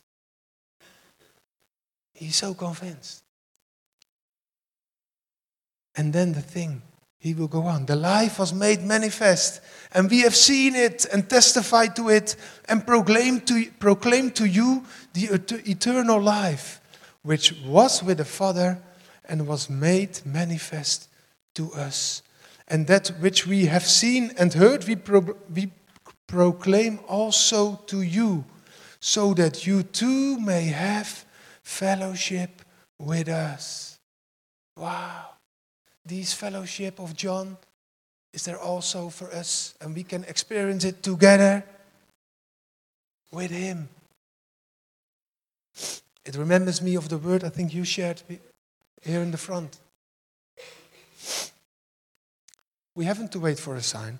He's 2.14 2.36
so 2.36 2.54
convinced. 2.54 3.22
And 5.96 6.12
then 6.12 6.32
the 6.32 6.42
thing, 6.42 6.82
he 7.24 7.32
will 7.32 7.48
go 7.48 7.62
on. 7.62 7.86
The 7.86 7.96
life 7.96 8.38
was 8.38 8.52
made 8.52 8.82
manifest, 8.82 9.62
and 9.92 10.10
we 10.10 10.20
have 10.20 10.36
seen 10.36 10.74
it 10.74 11.06
and 11.10 11.26
testified 11.26 11.96
to 11.96 12.10
it 12.10 12.36
and 12.68 12.86
proclaimed 12.86 13.46
to, 13.46 13.64
proclaimed 13.78 14.36
to 14.36 14.44
you 14.44 14.84
the 15.14 15.30
eternal 15.64 16.20
life, 16.20 16.82
which 17.22 17.54
was 17.64 18.02
with 18.02 18.18
the 18.18 18.26
Father 18.26 18.78
and 19.26 19.46
was 19.46 19.70
made 19.70 20.20
manifest 20.26 21.08
to 21.54 21.72
us. 21.72 22.22
And 22.68 22.86
that 22.88 23.08
which 23.20 23.46
we 23.46 23.64
have 23.66 23.86
seen 23.86 24.32
and 24.36 24.52
heard, 24.52 24.86
we, 24.86 24.94
pro- 24.94 25.34
we 25.50 25.72
proclaim 26.26 27.00
also 27.08 27.76
to 27.86 28.02
you, 28.02 28.44
so 29.00 29.32
that 29.32 29.66
you 29.66 29.82
too 29.82 30.38
may 30.40 30.64
have 30.64 31.24
fellowship 31.62 32.60
with 32.98 33.30
us. 33.30 33.98
Wow. 34.76 35.30
This 36.04 36.34
fellowship 36.34 36.98
of 37.00 37.16
John 37.16 37.56
is 38.32 38.44
there 38.44 38.58
also 38.58 39.08
for 39.08 39.32
us, 39.32 39.74
and 39.80 39.94
we 39.94 40.02
can 40.02 40.24
experience 40.24 40.84
it 40.84 41.02
together 41.02 41.64
with 43.30 43.50
him. 43.50 43.88
It 46.24 46.36
remembers 46.36 46.82
me 46.82 46.94
of 46.96 47.08
the 47.08 47.18
word 47.18 47.44
I 47.44 47.48
think 47.48 47.72
you 47.72 47.84
shared 47.84 48.22
here 49.02 49.20
in 49.20 49.30
the 49.30 49.38
front. 49.38 49.78
We 52.94 53.04
haven't 53.04 53.32
to 53.32 53.40
wait 53.40 53.58
for 53.58 53.74
a 53.74 53.82
sign. 53.82 54.18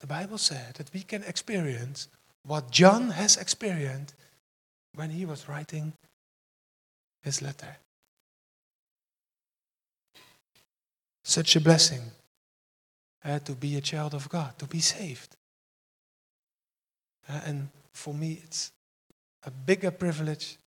The 0.00 0.06
Bible 0.06 0.38
said 0.38 0.74
that 0.74 0.92
we 0.92 1.02
can 1.02 1.22
experience 1.22 2.08
what 2.46 2.70
John 2.70 3.10
has 3.10 3.36
experienced 3.36 4.14
when 4.94 5.10
he 5.10 5.24
was 5.24 5.48
writing 5.48 5.94
his 7.22 7.40
letter. 7.40 7.76
Such 11.24 11.56
a 11.56 11.60
blessing 11.60 12.02
uh, 13.24 13.38
to 13.40 13.52
be 13.52 13.76
a 13.76 13.80
child 13.80 14.12
of 14.12 14.28
God, 14.28 14.58
to 14.58 14.66
be 14.66 14.80
saved. 14.80 15.36
Uh, 17.26 17.40
and 17.46 17.68
for 17.92 18.12
me, 18.12 18.42
it's 18.44 18.70
a 19.44 19.50
bigger 19.50 19.90
privilege 19.90 20.58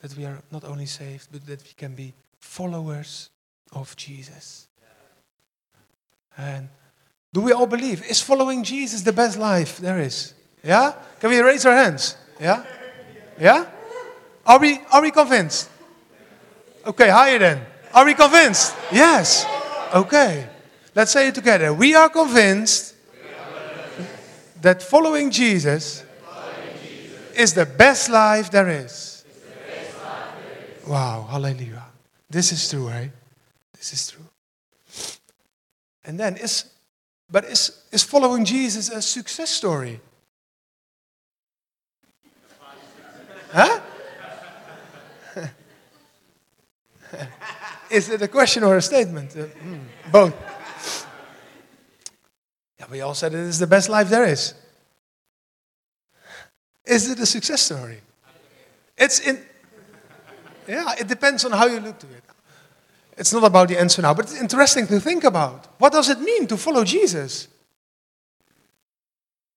that 0.00 0.16
we 0.16 0.24
are 0.24 0.42
not 0.50 0.64
only 0.64 0.86
saved, 0.86 1.28
but 1.30 1.46
that 1.46 1.62
we 1.62 1.70
can 1.76 1.94
be 1.94 2.12
followers 2.40 3.30
of 3.72 3.94
Jesus. 3.94 4.66
And 6.36 6.68
do 7.32 7.40
we 7.40 7.52
all 7.52 7.66
believe? 7.66 8.04
Is 8.10 8.20
following 8.20 8.64
Jesus 8.64 9.02
the 9.02 9.12
best 9.12 9.38
life 9.38 9.78
there 9.78 10.00
is? 10.00 10.34
Yeah? 10.64 10.92
Can 11.20 11.30
we 11.30 11.40
raise 11.40 11.64
our 11.66 11.76
hands? 11.76 12.16
Yeah? 12.40 12.64
Yeah? 13.38 13.66
Are 14.44 14.58
we, 14.58 14.80
are 14.92 15.02
we 15.02 15.12
convinced? 15.12 15.70
Okay, 16.84 17.08
higher 17.08 17.38
then. 17.38 17.66
Are 17.94 18.04
we 18.04 18.14
convinced? 18.14 18.74
Yes. 18.90 19.46
Okay. 19.94 20.48
Let's 20.94 21.12
say 21.12 21.28
it 21.28 21.34
together. 21.34 21.72
We 21.72 21.94
are 21.94 22.08
convinced 22.08 22.94
that 24.60 24.82
following 24.82 25.30
Jesus 25.30 26.04
is 27.34 27.54
the 27.54 27.66
best 27.66 28.10
life 28.10 28.50
there 28.50 28.68
is. 28.68 29.24
Wow, 30.86 31.26
hallelujah. 31.30 31.84
This 32.28 32.52
is 32.52 32.68
true, 32.68 32.88
right? 32.88 33.10
This 33.74 33.92
is 33.92 34.10
true. 34.10 34.24
And 36.04 36.18
then 36.18 36.36
is 36.36 36.72
but 37.32 37.46
is, 37.46 37.82
is 37.90 38.02
following 38.02 38.44
Jesus 38.44 38.90
a 38.90 39.00
success 39.00 39.48
story? 39.48 40.00
Huh? 43.50 43.80
Is 47.92 48.08
it 48.08 48.22
a 48.22 48.28
question 48.28 48.64
or 48.64 48.78
a 48.78 48.82
statement? 48.82 49.36
Uh, 49.36 49.42
hmm, 49.44 49.78
both. 50.10 50.34
Yeah, 52.80 52.86
we 52.90 53.02
all 53.02 53.14
said 53.14 53.34
it 53.34 53.40
is 53.40 53.58
the 53.58 53.66
best 53.66 53.90
life 53.90 54.08
there 54.08 54.24
is. 54.24 54.54
Is 56.86 57.10
it 57.10 57.18
a 57.20 57.26
success 57.26 57.60
story? 57.60 58.00
It's 58.96 59.20
in. 59.20 59.38
Yeah, 60.66 60.94
it 60.98 61.06
depends 61.06 61.44
on 61.44 61.52
how 61.52 61.66
you 61.66 61.80
look 61.80 61.98
to 61.98 62.06
it. 62.06 62.24
It's 63.18 63.32
not 63.32 63.44
about 63.44 63.68
the 63.68 63.78
answer 63.78 64.00
now, 64.00 64.14
but 64.14 64.24
it's 64.24 64.40
interesting 64.40 64.86
to 64.86 64.98
think 64.98 65.24
about. 65.24 65.66
What 65.78 65.92
does 65.92 66.08
it 66.08 66.18
mean 66.18 66.46
to 66.46 66.56
follow 66.56 66.84
Jesus? 66.84 67.48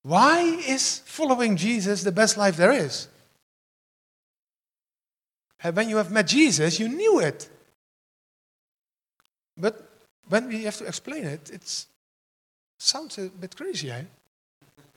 Why 0.04 0.42
is 0.68 1.00
following 1.06 1.56
Jesus 1.56 2.04
the 2.04 2.12
best 2.12 2.36
life 2.36 2.58
there 2.58 2.74
is? 2.74 3.08
When 5.74 5.88
you 5.88 5.98
have 5.98 6.12
met 6.12 6.27
Jesus, 6.27 6.80
you 6.80 6.89
knew 6.89 7.20
it. 7.22 7.50
But 9.57 9.89
when 10.27 10.47
we 10.47 10.63
have 10.63 10.77
to 10.77 10.85
explain 10.85 11.24
it, 11.25 11.50
it 11.51 11.85
sounds 12.77 13.17
a 13.17 13.29
bit 13.29 13.55
crazy, 13.55 13.91
eh? 13.91 14.03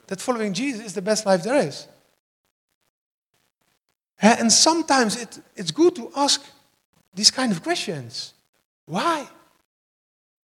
That 0.07 0.21
following 0.21 0.55
Jesus 0.55 0.87
is 0.87 0.95
the 0.95 1.03
best 1.03 1.27
life 1.27 1.43
there 1.43 1.67
is. 1.67 1.87
And 4.21 4.51
sometimes 4.53 5.21
it, 5.21 5.39
it's 5.55 5.71
good 5.71 5.95
to 5.97 6.11
ask 6.17 6.45
these 7.15 7.31
kind 7.31 7.53
of 7.53 7.63
questions. 7.63 8.35
Why 8.87 9.29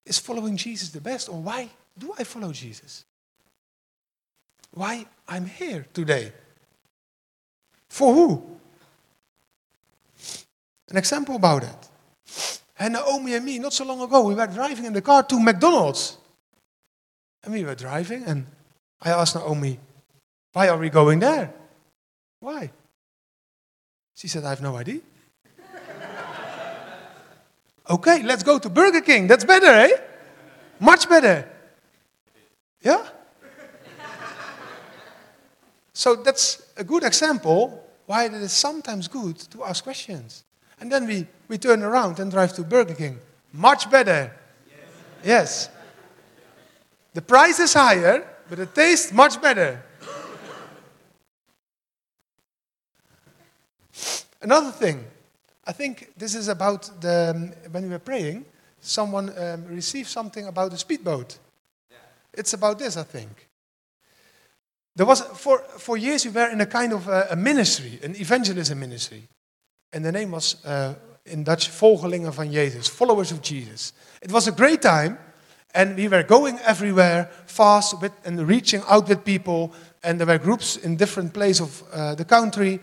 is 0.05 0.19
following 0.19 0.55
Jesus 0.57 0.89
the 0.89 1.01
best? 1.01 1.29
Or 1.29 1.41
why 1.41 1.69
do 1.97 2.13
I 2.17 2.23
follow 2.23 2.51
Jesus? 2.51 3.05
Why 4.73 5.05
I'm 5.27 5.45
here 5.45 5.87
today? 5.93 6.31
For 7.87 8.13
who? 8.13 8.43
An 10.89 10.97
example 10.97 11.35
about 11.35 11.63
it. 11.63 12.61
And 12.77 12.93
Naomi 12.93 13.35
and 13.35 13.45
me, 13.45 13.59
not 13.59 13.73
so 13.73 13.85
long 13.85 14.01
ago, 14.01 14.27
we 14.27 14.35
were 14.35 14.47
driving 14.47 14.85
in 14.85 14.93
the 14.93 15.01
car 15.01 15.23
to 15.23 15.39
McDonald's. 15.39 16.17
And 17.43 17.53
we 17.53 17.63
were 17.63 17.75
driving, 17.75 18.23
and 18.23 18.45
I 19.01 19.11
asked 19.11 19.35
Naomi, 19.35 19.79
Why 20.53 20.69
are 20.69 20.77
we 20.77 20.89
going 20.89 21.19
there? 21.19 21.53
Why? 22.39 22.71
She 24.15 24.27
said, 24.27 24.43
I 24.43 24.49
have 24.49 24.61
no 24.61 24.75
idea. 24.75 25.01
okay, 27.89 28.23
let's 28.23 28.43
go 28.43 28.59
to 28.59 28.69
Burger 28.69 29.01
King. 29.01 29.27
That's 29.27 29.45
better, 29.45 29.67
eh? 29.67 29.91
Much 30.79 31.07
better. 31.07 31.47
Yeah? 32.81 33.05
so 35.93 36.15
that's 36.15 36.61
a 36.77 36.83
good 36.83 37.03
example 37.03 37.83
why 38.05 38.25
it 38.25 38.33
is 38.33 38.51
sometimes 38.51 39.07
good 39.07 39.37
to 39.51 39.63
ask 39.63 39.83
questions. 39.83 40.43
And 40.85 40.91
then 40.91 41.07
we, 41.07 41.25
we 41.47 41.57
turn 41.57 41.81
around 41.81 42.19
and 42.19 42.29
drive 42.29 42.53
to 42.53 42.63
Burger 42.63 42.93
King. 42.93 43.17
Much 43.51 43.89
better. 43.89 44.31
Yes. 44.69 45.67
yes. 45.67 45.69
The 47.15 47.23
price 47.23 47.59
is 47.59 47.73
higher, 47.73 48.23
but 48.47 48.59
the 48.59 48.67
taste 48.67 49.11
much 49.11 49.41
better. 49.41 49.81
Another 54.43 54.69
thing, 54.69 55.03
I 55.65 55.71
think 55.71 56.13
this 56.15 56.35
is 56.35 56.49
about 56.49 57.01
the, 57.01 57.33
um, 57.35 57.71
when 57.71 57.85
we 57.85 57.89
were 57.89 57.97
praying, 57.97 58.45
someone 58.79 59.33
um, 59.39 59.65
received 59.65 60.09
something 60.09 60.45
about 60.45 60.71
a 60.71 60.77
speedboat. 60.77 61.39
Yeah. 61.89 61.97
It's 62.31 62.53
about 62.53 62.77
this, 62.77 62.95
I 62.95 63.01
think. 63.01 63.49
There 64.95 65.07
was, 65.07 65.21
for, 65.21 65.63
for 65.79 65.97
years, 65.97 66.25
we 66.25 66.31
were 66.31 66.49
in 66.49 66.61
a 66.61 66.67
kind 66.67 66.93
of 66.93 67.07
a, 67.07 67.29
a 67.31 67.35
ministry, 67.35 67.99
an 68.03 68.15
evangelism 68.15 68.79
ministry. 68.79 69.27
And 69.95 70.03
the 70.03 70.11
name 70.11 70.31
was 70.31 70.57
uh, 70.65 70.93
in 71.23 71.45
Dutch 71.45 71.69
Volgelingen 71.69 72.33
van 72.33 72.51
Jezus, 72.51 72.89
followers 72.89 73.31
of 73.31 73.41
Jesus. 73.41 73.93
It 74.21 74.29
was 74.29 74.45
a 74.45 74.51
great 74.51 74.81
time, 74.81 75.17
and 75.73 75.95
we 75.95 76.09
were 76.09 76.23
going 76.23 76.59
everywhere 76.59 77.31
fast 77.45 78.01
with, 78.01 78.11
and 78.25 78.45
reaching 78.45 78.83
out 78.89 79.07
with 79.07 79.23
people. 79.23 79.73
And 80.03 80.19
there 80.19 80.27
were 80.27 80.37
groups 80.37 80.75
in 80.75 80.97
different 80.97 81.33
places 81.33 81.61
of 81.61 81.83
uh, 81.93 82.15
the 82.15 82.25
country. 82.25 82.81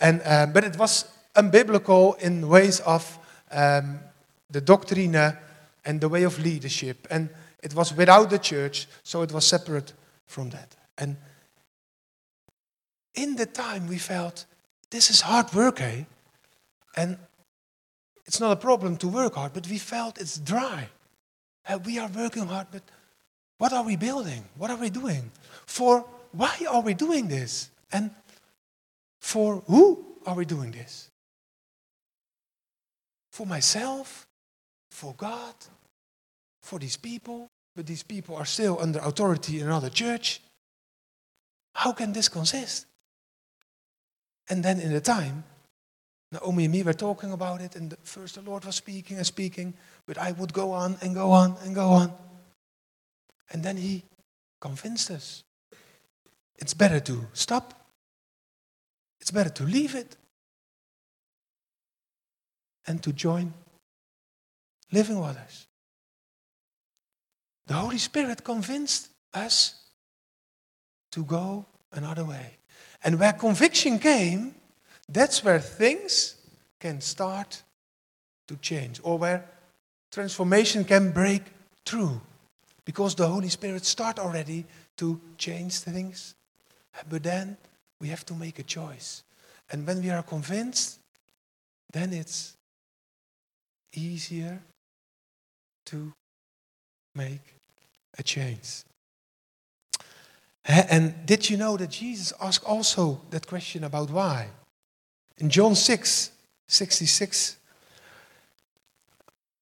And, 0.00 0.22
uh, 0.24 0.46
but 0.46 0.64
it 0.64 0.76
was 0.76 1.04
unbiblical 1.36 2.18
in 2.18 2.48
ways 2.48 2.80
of 2.80 3.16
um, 3.52 4.00
the 4.50 4.60
doctrine 4.60 5.14
and 5.84 6.00
the 6.00 6.08
way 6.08 6.24
of 6.24 6.36
leadership. 6.40 7.06
And 7.12 7.28
it 7.62 7.74
was 7.74 7.94
without 7.94 8.28
the 8.28 8.40
church, 8.40 8.88
so 9.04 9.22
it 9.22 9.30
was 9.30 9.46
separate 9.46 9.92
from 10.26 10.50
that. 10.50 10.74
And 10.98 11.16
in 13.14 13.36
the 13.36 13.46
time 13.46 13.86
we 13.86 13.98
felt, 13.98 14.46
this 14.90 15.10
is 15.10 15.20
hard 15.20 15.52
work, 15.54 15.80
eh? 15.80 16.06
And 16.96 17.18
it's 18.26 18.40
not 18.40 18.52
a 18.52 18.56
problem 18.56 18.96
to 18.98 19.08
work 19.08 19.34
hard, 19.34 19.52
but 19.52 19.66
we 19.68 19.78
felt 19.78 20.20
it's 20.20 20.38
dry. 20.38 20.88
Uh, 21.68 21.78
we 21.84 21.98
are 21.98 22.08
working 22.08 22.46
hard, 22.46 22.68
but 22.70 22.82
what 23.58 23.72
are 23.72 23.84
we 23.84 23.96
building? 23.96 24.44
What 24.56 24.70
are 24.70 24.76
we 24.76 24.90
doing? 24.90 25.30
For 25.66 26.04
why 26.32 26.56
are 26.68 26.80
we 26.80 26.94
doing 26.94 27.28
this? 27.28 27.70
And 27.92 28.10
for 29.20 29.62
who 29.66 30.04
are 30.26 30.34
we 30.34 30.44
doing 30.44 30.70
this? 30.70 31.10
For 33.32 33.46
myself? 33.46 34.26
For 34.90 35.14
God? 35.14 35.54
For 36.62 36.78
these 36.78 36.96
people? 36.96 37.48
But 37.76 37.86
these 37.86 38.02
people 38.02 38.36
are 38.36 38.44
still 38.44 38.78
under 38.80 38.98
authority 39.00 39.60
in 39.60 39.66
another 39.66 39.90
church. 39.90 40.40
How 41.74 41.92
can 41.92 42.12
this 42.12 42.28
consist? 42.28 42.86
And 44.48 44.64
then 44.64 44.80
in 44.80 44.92
the 44.92 45.00
time, 45.00 45.44
Naomi 46.32 46.64
and 46.64 46.72
me 46.72 46.82
were 46.82 46.92
talking 46.92 47.32
about 47.32 47.60
it, 47.60 47.74
and 47.74 47.96
first 48.02 48.36
the 48.36 48.42
Lord 48.42 48.64
was 48.64 48.76
speaking 48.76 49.16
and 49.16 49.26
speaking, 49.26 49.74
but 50.06 50.16
I 50.16 50.32
would 50.32 50.52
go 50.52 50.72
on 50.72 50.96
and 51.02 51.14
go 51.14 51.32
on 51.32 51.56
and 51.64 51.74
go 51.74 51.88
on. 51.88 52.12
And 53.50 53.62
then 53.62 53.76
He 53.76 54.04
convinced 54.60 55.10
us 55.10 55.42
it's 56.56 56.74
better 56.74 57.00
to 57.00 57.26
stop, 57.32 57.74
it's 59.20 59.30
better 59.30 59.50
to 59.50 59.64
leave 59.64 59.94
it, 59.94 60.16
and 62.86 63.02
to 63.02 63.12
join 63.12 63.52
living 64.92 65.18
waters. 65.18 65.66
The 67.66 67.74
Holy 67.74 67.98
Spirit 67.98 68.44
convinced 68.44 69.08
us 69.32 69.74
to 71.12 71.24
go 71.24 71.66
another 71.92 72.24
way. 72.24 72.56
And 73.02 73.18
where 73.18 73.32
conviction 73.32 73.98
came, 73.98 74.54
that's 75.12 75.44
where 75.44 75.58
things 75.58 76.36
can 76.78 77.00
start 77.00 77.62
to 78.48 78.56
change 78.56 79.00
or 79.02 79.18
where 79.18 79.44
transformation 80.10 80.84
can 80.84 81.10
break 81.12 81.42
through 81.84 82.20
because 82.84 83.14
the 83.14 83.26
Holy 83.26 83.48
Spirit 83.48 83.84
start 83.84 84.18
already 84.18 84.64
to 84.96 85.20
change 85.36 85.78
things. 85.78 86.34
But 87.08 87.22
then 87.22 87.56
we 88.00 88.08
have 88.08 88.24
to 88.26 88.34
make 88.34 88.58
a 88.58 88.62
choice. 88.62 89.22
And 89.70 89.86
when 89.86 90.02
we 90.02 90.10
are 90.10 90.22
convinced, 90.22 90.98
then 91.92 92.12
it's 92.12 92.56
easier 93.94 94.60
to 95.86 96.12
make 97.14 97.54
a 98.18 98.22
change. 98.22 98.82
And 100.64 101.26
did 101.26 101.48
you 101.50 101.56
know 101.56 101.76
that 101.76 101.90
Jesus 101.90 102.32
asked 102.40 102.64
also 102.64 103.20
that 103.30 103.46
question 103.46 103.84
about 103.84 104.10
why? 104.10 104.48
In 105.40 105.48
John 105.48 105.74
6, 105.74 106.30
66 106.68 107.56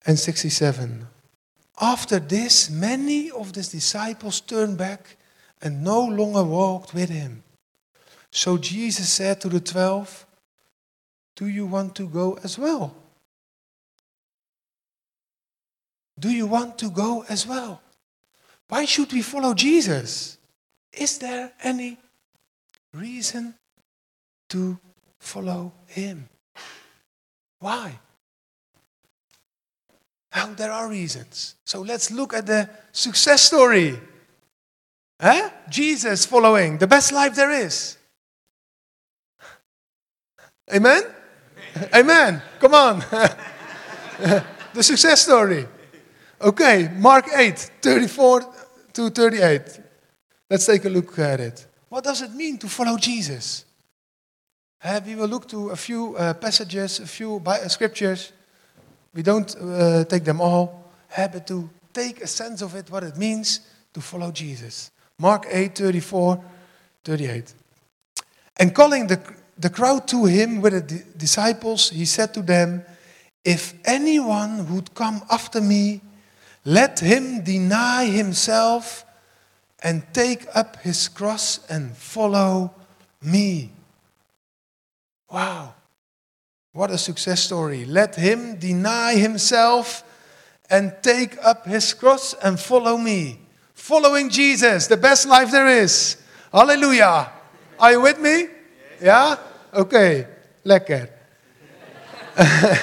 and 0.06 0.18
67. 0.18 1.06
After 1.80 2.18
this, 2.18 2.68
many 2.68 3.30
of 3.30 3.54
his 3.54 3.68
disciples 3.68 4.40
turned 4.40 4.76
back 4.76 5.16
and 5.62 5.84
no 5.84 6.04
longer 6.04 6.42
walked 6.42 6.92
with 6.92 7.08
him. 7.08 7.44
So 8.30 8.58
Jesus 8.58 9.08
said 9.08 9.40
to 9.40 9.48
the 9.48 9.60
twelve, 9.60 10.26
Do 11.36 11.46
you 11.46 11.66
want 11.66 11.94
to 11.96 12.08
go 12.08 12.38
as 12.42 12.58
well? 12.58 12.94
Do 16.18 16.30
you 16.30 16.46
want 16.46 16.78
to 16.78 16.90
go 16.90 17.24
as 17.28 17.46
well? 17.46 17.80
Why 18.68 18.84
should 18.84 19.12
we 19.12 19.22
follow 19.22 19.54
Jesus? 19.54 20.36
Is 20.92 21.18
there 21.18 21.52
any 21.62 21.98
reason 22.92 23.54
to 24.48 24.78
follow 25.18 25.72
him. 25.87 26.28
Why? 27.61 27.98
Now, 30.35 30.46
there 30.54 30.70
are 30.70 30.88
reasons. 30.88 31.57
So 31.64 31.81
let's 31.81 32.11
look 32.11 32.35
at 32.35 32.46
the 32.46 32.68
success 32.92 33.42
story. 33.42 33.98
Huh? 35.20 35.50
Jesus 35.68 36.26
following, 36.26 36.78
the 36.78 36.87
best 36.87 37.12
life 37.12 37.35
there 37.35 37.50
is. 37.50 37.96
Amen? 40.72 41.02
Amen. 41.76 41.90
Amen. 41.94 42.42
Come 42.61 42.74
on. 42.74 42.98
the 44.74 44.83
success 44.83 45.22
story. 45.22 45.66
Okay, 46.40 46.88
Mark 46.96 47.26
8, 47.35 47.59
34 47.83 48.54
to 48.92 49.11
38. 49.11 49.81
Let's 50.50 50.66
take 50.66 50.85
a 50.85 50.88
look 50.88 51.18
at 51.18 51.40
it. 51.40 51.66
What 51.88 52.04
does 52.04 52.22
it 52.22 52.33
mean 52.33 52.59
to 52.59 52.68
follow 52.68 52.96
Jesus? 52.96 53.64
Uh, 54.82 55.00
we 55.04 55.16
will 55.16 55.26
look 55.26 55.48
to 55.48 55.70
a 55.70 55.76
few 55.76 56.16
uh, 56.16 56.34
passages, 56.34 57.00
a 57.00 57.06
few 57.06 57.42
uh, 57.44 57.68
scriptures. 57.68 58.32
we 59.12 59.22
don't 59.22 59.56
uh, 59.56 60.04
take 60.04 60.22
them 60.22 60.40
all, 60.40 60.84
but 61.16 61.46
to 61.46 61.68
take 61.92 62.20
a 62.20 62.26
sense 62.28 62.62
of 62.62 62.76
it, 62.76 62.88
what 62.88 63.02
it 63.02 63.16
means 63.16 63.60
to 63.92 64.00
follow 64.00 64.30
Jesus. 64.30 64.92
Mark 65.18 65.46
8, 65.50 65.74
34, 65.74 66.44
38. 67.04 67.54
And 68.60 68.72
calling 68.72 69.08
the, 69.08 69.20
the 69.58 69.70
crowd 69.70 70.06
to 70.08 70.26
him 70.26 70.60
with 70.60 70.72
the 70.74 70.80
di- 70.82 71.04
disciples, 71.16 71.90
he 71.90 72.04
said 72.04 72.32
to 72.34 72.42
them, 72.42 72.84
If 73.44 73.74
anyone 73.84 74.72
would 74.72 74.94
come 74.94 75.22
after 75.28 75.60
me, 75.60 76.02
let 76.64 77.00
him 77.00 77.42
deny 77.42 78.04
himself 78.04 79.04
and 79.82 80.02
take 80.12 80.46
up 80.54 80.76
his 80.82 81.08
cross 81.08 81.66
and 81.68 81.96
follow 81.96 82.72
me. 83.20 83.72
Wow. 85.30 85.74
What 86.72 86.90
a 86.90 86.98
success 86.98 87.42
story. 87.42 87.84
Let 87.84 88.14
him 88.14 88.56
deny 88.56 89.14
himself 89.14 90.04
and 90.70 90.94
take 91.02 91.36
up 91.44 91.66
his 91.66 91.92
cross 91.94 92.34
and 92.34 92.58
follow 92.58 92.96
me. 92.96 93.40
Following 93.74 94.28
Jesus, 94.30 94.86
the 94.86 94.96
best 94.96 95.26
life 95.26 95.50
there 95.50 95.66
is. 95.66 96.16
Hallelujah. 96.52 97.30
Are 97.78 97.92
you 97.92 98.00
with 98.00 98.20
me? 98.20 98.46
Yeah? 99.00 99.36
Okay. 99.72 100.26
Lekker. 100.64 101.08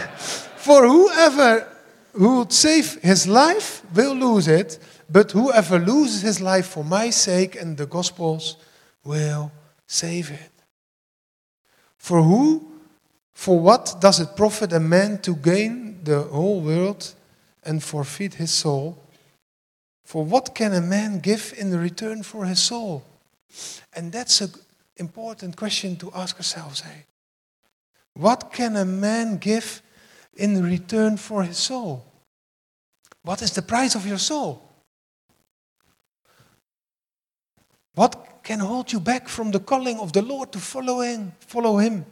For 0.58 0.88
whoever 0.88 1.68
who 2.14 2.40
would 2.40 2.54
save 2.54 2.96
his 3.02 3.28
life 3.28 3.84
will 3.94 4.16
lose 4.16 4.48
it, 4.48 4.80
but 5.10 5.32
whoever 5.32 5.78
loses 5.78 6.22
his 6.22 6.42
life 6.42 6.68
for 6.68 6.84
my 6.84 7.10
sake 7.10 7.56
and 7.56 7.78
the 7.78 7.86
gospel's 7.86 8.58
will 9.04 9.52
save 9.86 10.32
it. 10.32 10.55
For 11.98 12.22
who, 12.22 12.66
for 13.34 13.60
what 13.60 13.98
does 14.00 14.20
it 14.20 14.36
profit 14.36 14.74
a 14.74 14.80
man 14.80 15.20
to 15.24 15.36
gain 15.36 16.04
the 16.04 16.22
whole 16.24 16.62
world 16.62 17.14
and 17.64 17.84
forfeit 17.84 18.36
his 18.36 18.52
soul? 18.52 18.98
For 20.04 20.24
what 20.24 20.54
can 20.54 20.74
a 20.74 20.82
man 20.82 21.20
give 21.20 21.54
in 21.58 21.76
return 21.78 22.24
for 22.24 22.46
his 22.46 22.60
soul? 22.60 23.04
And 23.94 24.12
that's 24.12 24.42
an 24.42 24.52
important 24.98 25.58
question 25.58 25.96
to 25.98 26.12
ask 26.14 26.38
ourselves. 26.38 26.84
Eh? 26.86 27.02
What 28.14 28.54
can 28.54 28.76
a 28.76 28.86
man 28.86 29.38
give 29.38 29.82
in 30.36 30.64
return 30.64 31.18
for 31.18 31.44
his 31.44 31.58
soul? 31.58 32.06
What 33.24 33.42
is 33.42 33.52
the 33.52 33.62
price 33.62 33.96
of 33.96 34.06
your 34.06 34.20
soul? 34.20 34.62
What 37.96 38.35
can 38.46 38.60
hold 38.60 38.94
you 38.94 39.00
back 39.00 39.28
from 39.28 39.50
the 39.50 39.60
calling 39.60 40.00
of 40.00 40.14
the 40.14 40.22
Lord 40.22 40.52
to 40.52 40.60
following, 40.60 41.34
follow 41.40 41.78
him? 41.80 42.06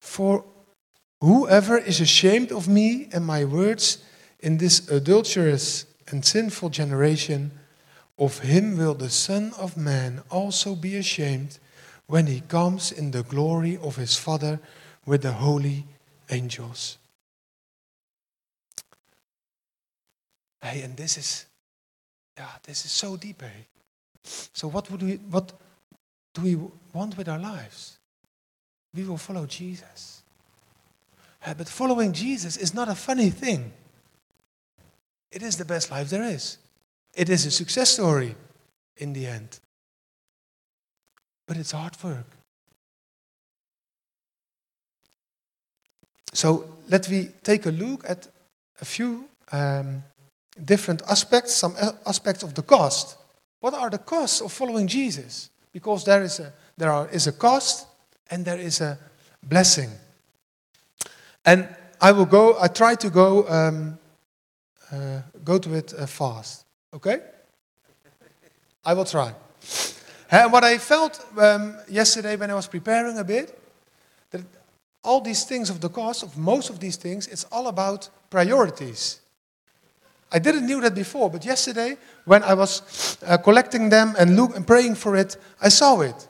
For 0.00 0.44
whoever 1.20 1.78
is 1.78 2.00
ashamed 2.00 2.50
of 2.50 2.66
me 2.66 3.08
and 3.12 3.24
my 3.24 3.44
words 3.44 3.98
in 4.40 4.58
this 4.58 4.88
adulterous 4.90 5.86
and 6.08 6.24
sinful 6.24 6.70
generation, 6.70 7.52
of 8.18 8.40
him 8.40 8.76
will 8.76 8.94
the 8.94 9.08
Son 9.08 9.52
of 9.56 9.76
Man 9.76 10.22
also 10.30 10.74
be 10.74 10.96
ashamed 10.96 11.60
when 12.08 12.26
he 12.26 12.40
comes 12.40 12.90
in 12.90 13.12
the 13.12 13.22
glory 13.22 13.78
of 13.80 13.96
his 13.96 14.16
Father 14.16 14.58
with 15.06 15.22
the 15.22 15.32
holy 15.32 15.86
angels. 16.28 16.98
Hey, 20.62 20.82
and 20.82 20.96
this 20.96 21.18
is, 21.18 21.46
yeah, 22.36 22.46
this 22.62 22.84
is 22.84 22.92
so 22.92 23.16
deep, 23.16 23.42
hey. 23.42 23.66
So 24.52 24.68
what 24.68 24.90
would 24.90 25.02
we, 25.02 25.16
what 25.16 25.52
do 26.34 26.42
we 26.42 26.56
want 26.92 27.16
with 27.16 27.28
our 27.28 27.38
lives? 27.38 27.98
We 28.94 29.04
will 29.04 29.16
follow 29.16 29.46
Jesus. 29.46 30.22
Uh, 31.44 31.54
but 31.54 31.68
following 31.68 32.12
Jesus 32.12 32.56
is 32.56 32.72
not 32.72 32.88
a 32.88 32.94
funny 32.94 33.30
thing. 33.30 33.72
It 35.32 35.42
is 35.42 35.56
the 35.56 35.64
best 35.64 35.90
life 35.90 36.10
there 36.10 36.22
is. 36.22 36.58
It 37.14 37.28
is 37.28 37.44
a 37.46 37.50
success 37.50 37.90
story 37.90 38.36
in 38.96 39.12
the 39.12 39.26
end. 39.26 39.58
But 41.48 41.56
it's 41.56 41.72
hard 41.72 41.96
work. 42.04 42.26
So 46.32 46.66
let 46.88 47.10
me 47.10 47.30
take 47.42 47.66
a 47.66 47.70
look 47.70 48.08
at 48.08 48.28
a 48.80 48.84
few 48.84 49.28
um, 49.50 50.02
different 50.64 51.02
aspects, 51.08 51.54
some 51.54 51.74
aspects 52.06 52.42
of 52.42 52.54
the 52.54 52.62
cost. 52.62 53.16
What 53.60 53.74
are 53.74 53.90
the 53.90 53.98
costs 53.98 54.40
of 54.40 54.52
following 54.52 54.86
Jesus? 54.86 55.50
Because 55.72 56.04
there 56.04 56.22
is 56.22 56.40
a, 56.40 56.52
there 56.76 56.90
are, 56.90 57.08
is 57.08 57.26
a 57.26 57.32
cost 57.32 57.86
and 58.30 58.44
there 58.44 58.58
is 58.58 58.80
a 58.80 58.98
blessing. 59.42 59.90
And 61.44 61.68
I 62.00 62.12
will 62.12 62.26
go, 62.26 62.56
I 62.60 62.68
try 62.68 62.94
to 62.96 63.10
go, 63.10 63.48
um, 63.48 63.98
uh, 64.90 65.22
go 65.44 65.58
to 65.58 65.74
it 65.74 65.94
uh, 65.96 66.06
fast. 66.06 66.64
Okay? 66.94 67.20
I 68.84 68.94
will 68.94 69.04
try. 69.04 69.32
And 70.30 70.52
what 70.52 70.64
I 70.64 70.78
felt 70.78 71.24
um, 71.38 71.76
yesterday 71.88 72.36
when 72.36 72.50
I 72.50 72.54
was 72.54 72.66
preparing 72.66 73.18
a 73.18 73.24
bit, 73.24 73.58
that 74.30 74.42
all 75.04 75.20
these 75.20 75.44
things 75.44 75.70
of 75.70 75.80
the 75.80 75.88
cost, 75.88 76.22
of 76.22 76.36
most 76.36 76.70
of 76.70 76.80
these 76.80 76.96
things, 76.96 77.26
it's 77.28 77.44
all 77.44 77.68
about 77.68 78.08
priorities. 78.30 79.21
I 80.32 80.38
didn't 80.38 80.66
knew 80.66 80.80
that 80.80 80.94
before, 80.94 81.30
but 81.30 81.44
yesterday 81.44 81.96
when 82.24 82.42
I 82.42 82.54
was 82.54 83.18
uh, 83.26 83.36
collecting 83.36 83.90
them 83.90 84.14
and, 84.18 84.36
look, 84.36 84.56
and 84.56 84.66
praying 84.66 84.94
for 84.94 85.16
it, 85.16 85.36
I 85.60 85.68
saw 85.68 86.00
it. 86.00 86.28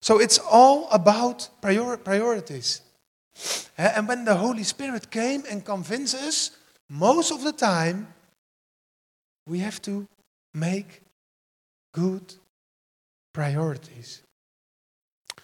So 0.00 0.20
it's 0.20 0.38
all 0.38 0.88
about 0.90 1.48
prior- 1.60 1.96
priorities. 1.96 2.82
Uh, 3.78 3.92
and 3.96 4.08
when 4.08 4.24
the 4.24 4.34
Holy 4.34 4.64
Spirit 4.64 5.10
came 5.10 5.44
and 5.50 5.64
convinced 5.64 6.14
us, 6.14 6.50
most 6.88 7.32
of 7.32 7.42
the 7.42 7.52
time, 7.52 8.08
we 9.46 9.60
have 9.60 9.80
to 9.82 10.06
make 10.52 11.02
good 11.92 12.34
priorities. 13.32 14.22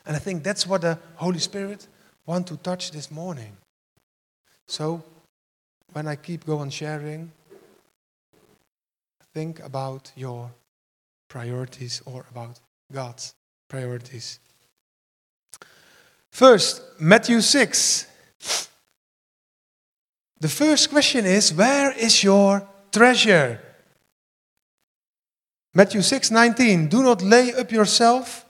And 0.05 0.17
I 0.17 0.19
think 0.19 0.43
that's 0.43 0.67
what 0.67 0.83
the 0.83 0.99
Holy 1.17 1.39
Spirit 1.39 1.87
want 2.27 2.47
to 2.49 2.57
touch 2.57 2.91
this 2.91 3.11
morning. 3.11 3.57
So 4.67 5.03
when 5.93 6.07
I 6.07 6.17
keep 6.17 6.45
going 6.45 6.71
sharing, 6.71 7.33
think 9.35 9.61
about 9.61 10.13
your 10.17 10.51
priorities 11.29 12.03
or 12.07 12.25
about 12.31 12.61
God's 12.93 13.35
priorities. 13.69 14.41
First, 16.31 16.83
Matthew 16.99 17.41
6. 17.41 18.07
The 20.41 20.49
first 20.49 20.91
question 20.91 21.27
is 21.27 21.53
Where 21.53 21.93
is 21.93 22.23
your 22.23 22.67
treasure? 22.93 23.61
Matthew 25.75 26.03
6 26.03 26.31
19. 26.31 26.89
Do 26.89 27.03
not 27.03 27.23
lay 27.23 27.53
up 27.53 27.71
yourself 27.71 28.45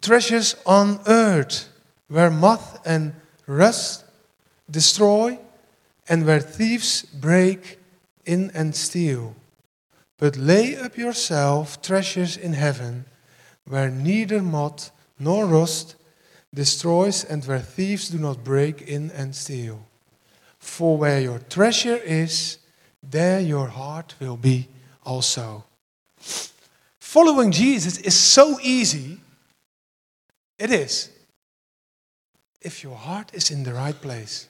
treasures 0.00 0.56
on 0.64 1.00
earth, 1.06 1.68
where 2.08 2.30
moth 2.30 2.80
and 2.86 3.14
rust 3.46 4.04
destroy, 4.70 5.38
and 6.08 6.26
where 6.26 6.40
thieves 6.40 7.02
break 7.02 7.78
in 8.24 8.50
and 8.54 8.74
steal. 8.74 9.34
But 10.18 10.36
lay 10.36 10.76
up 10.76 10.96
yourself 10.96 11.82
treasures 11.82 12.36
in 12.36 12.54
heaven, 12.54 13.04
where 13.66 13.90
neither 13.90 14.42
moth 14.42 14.90
nor 15.18 15.46
rust 15.46 15.96
destroys, 16.54 17.24
and 17.24 17.44
where 17.44 17.60
thieves 17.60 18.08
do 18.08 18.18
not 18.18 18.44
break 18.44 18.82
in 18.82 19.10
and 19.10 19.34
steal. 19.34 19.86
For 20.58 20.96
where 20.96 21.20
your 21.20 21.38
treasure 21.38 21.96
is, 21.96 22.58
there 23.02 23.40
your 23.40 23.68
heart 23.68 24.14
will 24.18 24.36
be 24.36 24.68
also. 25.04 25.64
Following 26.98 27.52
Jesus 27.52 27.98
is 27.98 28.14
so 28.14 28.58
easy. 28.62 29.18
It 30.58 30.70
is. 30.70 31.10
If 32.60 32.82
your 32.82 32.96
heart 32.96 33.32
is 33.34 33.50
in 33.50 33.62
the 33.62 33.74
right 33.74 34.00
place. 34.00 34.48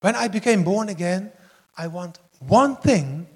When 0.00 0.14
I 0.14 0.28
became 0.28 0.64
born 0.64 0.88
again, 0.88 1.32
I 1.76 1.86
want 1.86 2.18
one 2.46 2.76
thing, 2.76 3.26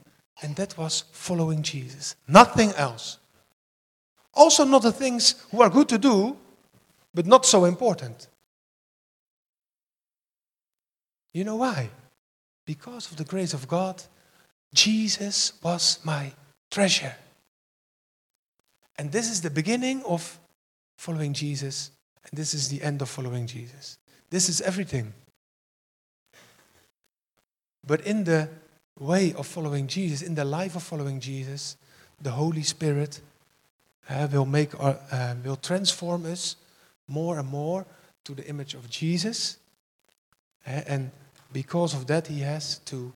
and 0.43 0.55
that 0.57 0.77
was 0.77 1.05
following 1.13 1.63
Jesus. 1.63 2.17
Nothing 2.29 2.73
else. 2.73 3.19
Also, 4.35 4.65
not 4.65 4.83
the 4.83 4.93
things 4.93 5.47
who 5.51 5.63
are 5.63 5.71
good 5.71 5.89
to 5.89 5.99
do, 5.99 6.37
but 7.15 7.27
not 7.27 7.47
so 7.47 7.65
important. 7.65 8.29
You 11.33 11.45
know 11.45 11.57
why? 11.57 11.91
Because 12.67 13.11
of 13.11 13.17
the 13.17 13.25
grace 13.25 13.55
of 13.55 13.69
God, 13.69 14.03
Jesus 14.75 15.53
was 15.63 15.99
my 16.05 16.33
treasure. 16.71 17.15
And 18.99 19.13
this 19.13 19.31
is 19.31 19.41
the 19.41 19.51
beginning 19.51 20.03
of 20.05 20.39
following 20.99 21.33
Jesus, 21.33 21.91
and 22.25 22.39
this 22.39 22.55
is 22.55 22.69
the 22.69 22.83
end 22.83 23.03
of 23.03 23.09
following 23.09 23.47
Jesus. 23.47 23.99
This 24.31 24.49
is 24.49 24.61
everything. 24.61 25.13
But 27.87 28.01
in 28.01 28.25
the 28.25 28.49
way 28.99 29.33
of 29.35 29.47
following 29.47 29.87
Jesus, 29.87 30.23
in 30.23 30.35
the 30.35 30.45
life 30.45 30.77
of 30.77 30.83
following 30.83 31.21
Jesus, 31.21 31.77
the 32.21 32.31
Holy 32.31 32.63
Spirit 32.63 33.21
uh, 34.09 34.29
will 34.33 34.47
make 34.47 34.79
our, 34.81 34.99
uh, 35.11 35.35
will 35.45 35.57
transform 35.57 36.27
us 36.27 36.57
more 37.09 37.39
and 37.39 37.49
more 37.49 37.85
to 38.25 38.35
the 38.35 38.47
image 38.47 38.75
of 38.75 38.89
Jesus. 38.89 39.59
Uh, 40.67 40.83
and 40.87 41.11
because 41.53 41.95
of 41.95 42.07
that, 42.07 42.27
he 42.27 42.41
has 42.41 42.79
to 42.81 43.13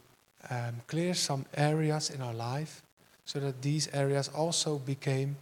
um, 0.50 0.76
clear 0.86 1.14
some 1.14 1.44
areas 1.54 2.10
in 2.10 2.20
our 2.20 2.34
life 2.34 2.82
so 3.24 3.40
that 3.40 3.62
these 3.62 3.88
areas 3.92 4.28
also 4.28 4.78
became 4.78 5.36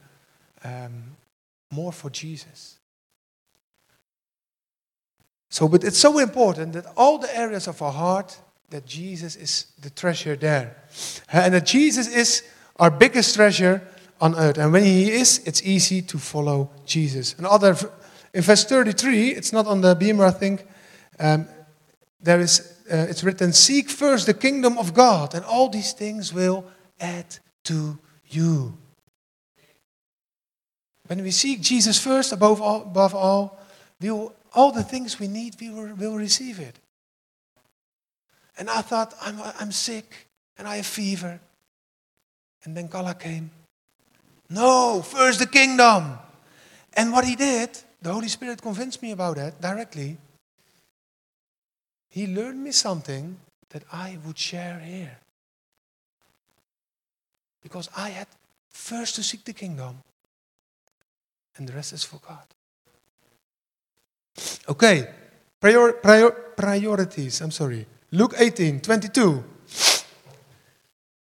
um, 0.65 1.17
more 1.71 1.93
for 1.93 2.11
Jesus. 2.11 2.79
So, 5.51 5.69
but 5.69 5.85
it's 5.85 5.99
so 5.99 6.19
important 6.19 6.75
that 6.75 6.87
all 6.97 7.19
the 7.19 7.35
areas 7.37 7.67
of 7.67 7.81
our 7.81 7.93
heart, 7.93 8.39
that 8.71 8.87
Jesus 8.87 9.37
is 9.37 9.67
the 9.81 9.91
treasure 9.91 10.37
there. 10.37 10.77
And 11.33 11.55
that 11.55 11.67
Jesus 11.67 12.09
is 12.09 12.43
our 12.77 12.91
biggest 12.91 13.35
treasure 13.35 13.83
on 14.21 14.35
earth. 14.35 14.59
And 14.59 14.73
when 14.73 14.85
he 14.85 15.11
is, 15.11 15.41
it's 15.47 15.63
easy 15.63 16.03
to 16.03 16.19
follow 16.19 16.71
Jesus. 16.85 17.35
And 17.39 17.47
other, 17.47 17.77
in 18.35 18.43
verse 18.43 18.65
33, 18.65 19.31
it's 19.31 19.53
not 19.53 19.67
on 19.67 19.81
the 19.81 19.95
beamer, 19.95 20.27
I 20.27 20.31
think, 20.31 20.67
um, 21.19 21.47
there 22.21 22.41
is, 22.41 22.75
uh, 22.91 23.07
it's 23.09 23.23
written, 23.23 23.53
Seek 23.53 23.89
first 23.89 24.27
the 24.27 24.35
kingdom 24.35 24.77
of 24.77 24.93
God, 24.93 25.35
and 25.35 25.45
all 25.45 25.69
these 25.69 25.93
things 25.93 26.33
will 26.33 26.65
add 27.01 27.39
to 27.65 27.99
you. 28.27 28.77
When 31.07 31.23
we 31.23 31.31
seek 31.31 31.63
Jesus 31.63 31.99
first 31.99 32.33
above 32.33 32.61
all, 32.61 32.83
above 32.83 33.15
all 33.15 33.59
will, 34.01 34.35
all 34.55 34.73
the 34.73 34.83
things 34.83 35.19
we 35.19 35.29
need, 35.29 35.55
we 35.61 35.71
will, 35.71 35.95
will 35.95 36.17
receive 36.17 36.59
it. 36.59 36.79
And 38.59 38.69
I 38.69 38.83
thought, 38.83 39.15
I'm, 39.23 39.39
I'm 39.61 39.73
sick 39.73 40.27
and 40.59 40.67
I 40.67 40.77
have 40.77 40.87
fever. 40.87 41.41
And 42.65 42.77
then 42.77 42.89
Kala 42.89 43.15
came. 43.15 43.51
No, 44.51 45.03
first 45.03 45.39
the 45.39 45.47
kingdom. 45.47 46.19
And 46.95 47.13
what 47.13 47.25
he 47.25 47.37
did, 47.37 47.79
the 48.03 48.13
Holy 48.13 48.29
Spirit 48.29 48.61
convinced 48.61 49.01
me 49.01 49.13
about 49.13 49.37
that 49.37 49.61
directly. 49.61 50.17
He 52.11 52.27
learned 52.27 52.63
me 52.65 52.73
something 52.73 53.37
that 53.71 53.85
I 53.93 54.19
would 54.27 54.39
share 54.39 54.81
here. 54.81 55.19
Because 57.63 57.89
I 57.97 58.09
had 58.09 58.27
first 58.71 59.15
to 59.17 59.23
seek 59.23 59.45
the 59.45 59.53
kingdom, 59.53 59.99
and 61.57 61.69
the 61.69 61.73
rest 61.73 61.93
is 61.93 62.03
for 62.03 62.19
God. 62.27 62.47
Okay, 64.69 65.09
prior, 65.61 65.93
prior, 65.93 66.31
priorities, 66.31 67.41
I'm 67.41 67.51
sorry. 67.51 67.87
Luke 68.11 68.35
18, 68.39 68.81
22. 68.81 69.45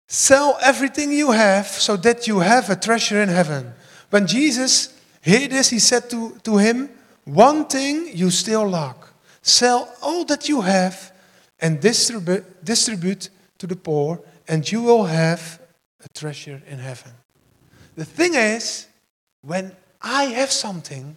Sell 0.09 0.59
everything 0.61 1.13
you 1.13 1.31
have 1.31 1.67
so 1.67 1.97
that 1.97 2.27
you 2.27 2.41
have 2.41 2.69
a 2.69 2.77
treasure 2.77 3.23
in 3.23 3.29
heaven. 3.29 3.73
When 4.11 4.27
Jesus 4.27 4.99
heard 5.23 5.51
this, 5.51 5.71
he 5.71 5.79
said 5.79 6.11
to, 6.11 6.37
to 6.43 6.59
him, 6.59 6.91
One 7.25 7.67
thing 7.67 8.11
you 8.15 8.31
still 8.31 8.69
lack. 8.69 8.97
Sell 9.43 9.93
all 10.03 10.25
that 10.27 10.49
you 10.49 10.61
have 10.61 11.13
and 11.61 11.81
distribu- 11.81 12.45
distribute 12.63 13.31
to 13.59 13.67
the 13.67 13.77
poor, 13.77 14.21
and 14.49 14.71
you 14.71 14.83
will 14.83 15.05
have 15.05 15.61
a 16.05 16.09
treasure 16.09 16.61
in 16.69 16.79
heaven. 16.79 17.13
The 17.95 18.05
thing 18.05 18.35
is, 18.35 18.87
when 19.43 19.73
I 20.03 20.25
have 20.25 20.51
something, 20.51 21.17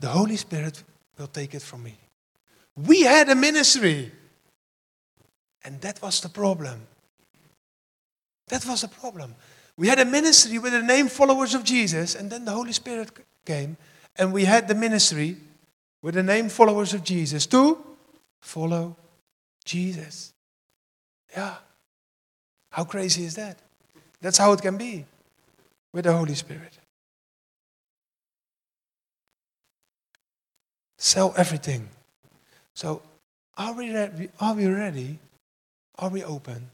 the 0.00 0.08
Holy 0.08 0.36
Spirit 0.36 0.82
will 1.18 1.26
take 1.26 1.54
it 1.54 1.62
from 1.62 1.82
me. 1.82 1.96
We 2.86 3.02
had 3.02 3.28
a 3.28 3.34
ministry, 3.34 4.12
and 5.64 5.80
that 5.80 6.00
was 6.00 6.20
the 6.20 6.28
problem. 6.28 6.86
That 8.48 8.64
was 8.66 8.82
the 8.82 8.88
problem. 8.88 9.34
We 9.76 9.88
had 9.88 9.98
a 9.98 10.04
ministry 10.04 10.58
with 10.58 10.72
the 10.72 10.82
name 10.82 11.08
Followers 11.08 11.54
of 11.54 11.64
Jesus, 11.64 12.14
and 12.14 12.30
then 12.30 12.44
the 12.44 12.52
Holy 12.52 12.72
Spirit 12.72 13.10
came, 13.44 13.76
and 14.16 14.32
we 14.32 14.44
had 14.44 14.68
the 14.68 14.74
ministry 14.74 15.36
with 16.02 16.14
the 16.14 16.22
name 16.22 16.48
Followers 16.48 16.94
of 16.94 17.02
Jesus 17.02 17.46
to 17.46 17.78
follow 18.40 18.96
Jesus. 19.64 20.32
Yeah. 21.32 21.56
How 22.70 22.84
crazy 22.84 23.24
is 23.24 23.34
that? 23.34 23.58
That's 24.20 24.38
how 24.38 24.52
it 24.52 24.62
can 24.62 24.76
be 24.76 25.04
with 25.92 26.04
the 26.04 26.12
Holy 26.12 26.34
Spirit. 26.34 26.78
Sell 30.96 31.34
everything. 31.36 31.88
So, 32.78 33.02
are 33.56 33.72
we, 33.72 33.92
ready? 33.92 34.28
are 34.38 34.54
we 34.54 34.68
ready? 34.68 35.18
Are 35.98 36.10
we 36.10 36.22
open 36.22 36.70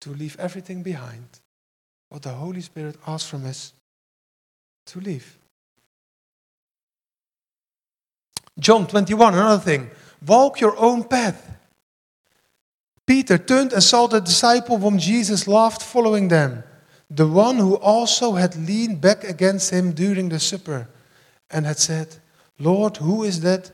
to 0.00 0.14
leave 0.14 0.34
everything 0.40 0.82
behind? 0.82 1.26
What 2.08 2.22
the 2.22 2.30
Holy 2.30 2.62
Spirit 2.62 2.96
asks 3.06 3.28
from 3.28 3.44
us 3.44 3.74
to 4.86 5.00
leave. 5.00 5.36
John 8.58 8.86
21, 8.86 9.34
another 9.34 9.62
thing. 9.62 9.90
Walk 10.26 10.62
your 10.62 10.74
own 10.78 11.04
path. 11.04 11.54
Peter 13.06 13.36
turned 13.36 13.74
and 13.74 13.82
saw 13.82 14.06
the 14.06 14.22
disciple 14.22 14.78
whom 14.78 14.96
Jesus 14.96 15.46
loved 15.46 15.82
following 15.82 16.28
them, 16.28 16.64
the 17.10 17.28
one 17.28 17.58
who 17.58 17.74
also 17.74 18.32
had 18.32 18.56
leaned 18.56 19.02
back 19.02 19.22
against 19.22 19.68
him 19.68 19.92
during 19.92 20.30
the 20.30 20.40
supper 20.40 20.88
and 21.50 21.66
had 21.66 21.78
said, 21.78 22.16
Lord, 22.58 22.96
who 22.96 23.22
is 23.22 23.42
that? 23.42 23.70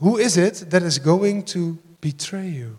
Who 0.00 0.16
is 0.16 0.36
it 0.36 0.70
that 0.70 0.82
is 0.82 0.98
going 0.98 1.44
to 1.44 1.78
betray 2.00 2.48
you? 2.48 2.78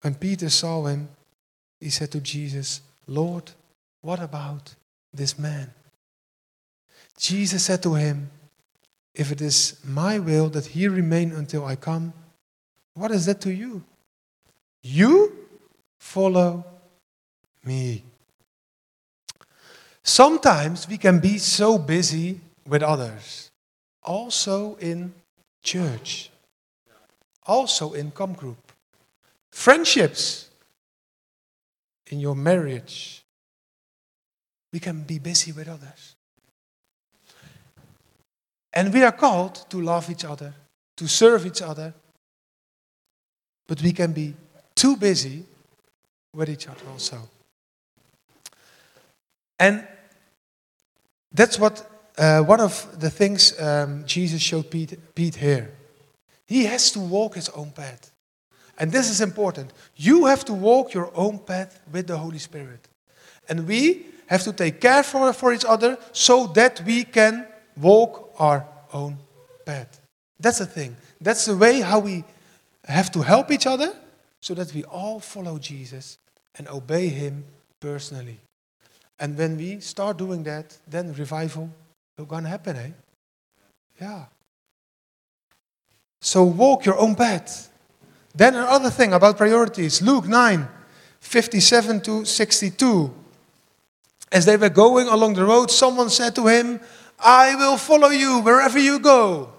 When 0.00 0.14
Peter 0.14 0.48
saw 0.48 0.84
him, 0.86 1.08
he 1.80 1.90
said 1.90 2.10
to 2.12 2.20
Jesus, 2.20 2.80
Lord, 3.06 3.50
what 4.00 4.20
about 4.20 4.74
this 5.12 5.38
man? 5.38 5.70
Jesus 7.18 7.64
said 7.64 7.82
to 7.82 7.94
him, 7.94 8.30
If 9.14 9.32
it 9.32 9.40
is 9.40 9.80
my 9.84 10.18
will 10.18 10.48
that 10.50 10.66
he 10.66 10.88
remain 10.88 11.32
until 11.32 11.64
I 11.64 11.76
come, 11.76 12.12
what 12.94 13.10
is 13.10 13.26
that 13.26 13.40
to 13.42 13.52
you? 13.52 13.84
You 14.82 15.32
follow 15.98 16.64
me. 17.64 18.04
Sometimes 20.02 20.88
we 20.88 20.96
can 20.96 21.18
be 21.18 21.38
so 21.38 21.78
busy 21.78 22.40
with 22.66 22.82
others, 22.82 23.50
also 24.02 24.76
in 24.76 25.12
church, 25.66 26.30
also 27.44 27.92
in 27.92 28.10
com 28.12 28.32
group, 28.32 28.72
friendships, 29.50 30.48
in 32.06 32.20
your 32.20 32.36
marriage. 32.36 33.24
We 34.72 34.78
can 34.78 35.02
be 35.02 35.18
busy 35.18 35.52
with 35.52 35.68
others. 35.68 36.14
And 38.72 38.92
we 38.92 39.02
are 39.02 39.12
called 39.12 39.68
to 39.70 39.80
love 39.80 40.10
each 40.10 40.24
other, 40.24 40.54
to 40.96 41.08
serve 41.08 41.46
each 41.46 41.62
other. 41.62 41.94
But 43.66 43.82
we 43.82 43.92
can 43.92 44.12
be 44.12 44.34
too 44.74 44.96
busy 44.96 45.44
with 46.34 46.48
each 46.48 46.68
other 46.68 46.86
also. 46.92 47.18
And 49.58 49.86
that's 51.32 51.58
what 51.58 51.95
uh, 52.18 52.40
one 52.40 52.60
of 52.60 52.98
the 52.98 53.10
things 53.10 53.58
um, 53.60 54.04
Jesus 54.06 54.40
showed 54.40 54.70
Pete, 54.70 54.98
Pete 55.14 55.36
here. 55.36 55.70
He 56.46 56.64
has 56.64 56.90
to 56.92 57.00
walk 57.00 57.34
his 57.34 57.48
own 57.50 57.70
path. 57.72 58.10
And 58.78 58.92
this 58.92 59.10
is 59.10 59.20
important. 59.20 59.72
You 59.96 60.26
have 60.26 60.44
to 60.46 60.52
walk 60.52 60.94
your 60.94 61.10
own 61.14 61.38
path 61.38 61.80
with 61.92 62.06
the 62.06 62.16
Holy 62.16 62.38
Spirit. 62.38 62.88
And 63.48 63.66
we 63.66 64.06
have 64.26 64.42
to 64.42 64.52
take 64.52 64.80
care 64.80 65.02
for, 65.02 65.32
for 65.32 65.52
each 65.52 65.64
other 65.64 65.98
so 66.12 66.46
that 66.48 66.82
we 66.84 67.04
can 67.04 67.46
walk 67.76 68.34
our 68.38 68.66
own 68.92 69.18
path. 69.64 70.00
That's 70.38 70.58
the 70.58 70.66
thing. 70.66 70.96
That's 71.20 71.46
the 71.46 71.56
way 71.56 71.80
how 71.80 72.00
we 72.00 72.24
have 72.84 73.10
to 73.12 73.22
help 73.22 73.50
each 73.50 73.66
other 73.66 73.94
so 74.40 74.54
that 74.54 74.72
we 74.74 74.84
all 74.84 75.20
follow 75.20 75.58
Jesus 75.58 76.18
and 76.56 76.68
obey 76.68 77.08
him 77.08 77.44
personally. 77.80 78.38
And 79.18 79.36
when 79.36 79.56
we 79.56 79.80
start 79.80 80.18
doing 80.18 80.42
that, 80.44 80.76
then 80.86 81.12
revival 81.14 81.70
will 82.16 82.24
gonna 82.24 82.48
happen, 82.48 82.76
eh? 82.76 82.90
Yeah. 84.00 84.24
So 86.20 86.44
walk 86.44 86.86
your 86.86 86.98
own 86.98 87.14
path. 87.14 87.70
Then 88.34 88.54
another 88.54 88.90
thing 88.90 89.12
about 89.12 89.36
priorities 89.36 90.00
Luke 90.02 90.26
9 90.26 90.68
57 91.20 92.00
to 92.02 92.24
62. 92.24 93.14
As 94.32 94.44
they 94.44 94.56
were 94.56 94.68
going 94.70 95.08
along 95.08 95.34
the 95.34 95.44
road, 95.44 95.70
someone 95.70 96.10
said 96.10 96.34
to 96.36 96.46
him, 96.46 96.80
I 97.18 97.54
will 97.54 97.76
follow 97.76 98.08
you 98.08 98.40
wherever 98.40 98.78
you 98.78 98.98
go. 98.98 99.52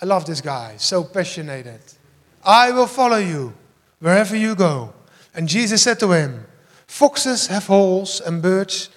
I 0.00 0.06
love 0.06 0.26
this 0.26 0.40
guy, 0.40 0.76
so 0.78 1.04
passionate. 1.04 1.96
I 2.44 2.70
will 2.70 2.86
follow 2.86 3.18
you 3.18 3.52
wherever 3.98 4.36
you 4.36 4.54
go. 4.54 4.94
And 5.34 5.48
Jesus 5.48 5.82
said 5.82 5.98
to 6.00 6.12
him, 6.12 6.46
Foxes 6.86 7.48
have 7.48 7.66
holes 7.66 8.20
and 8.20 8.40
birds 8.40 8.90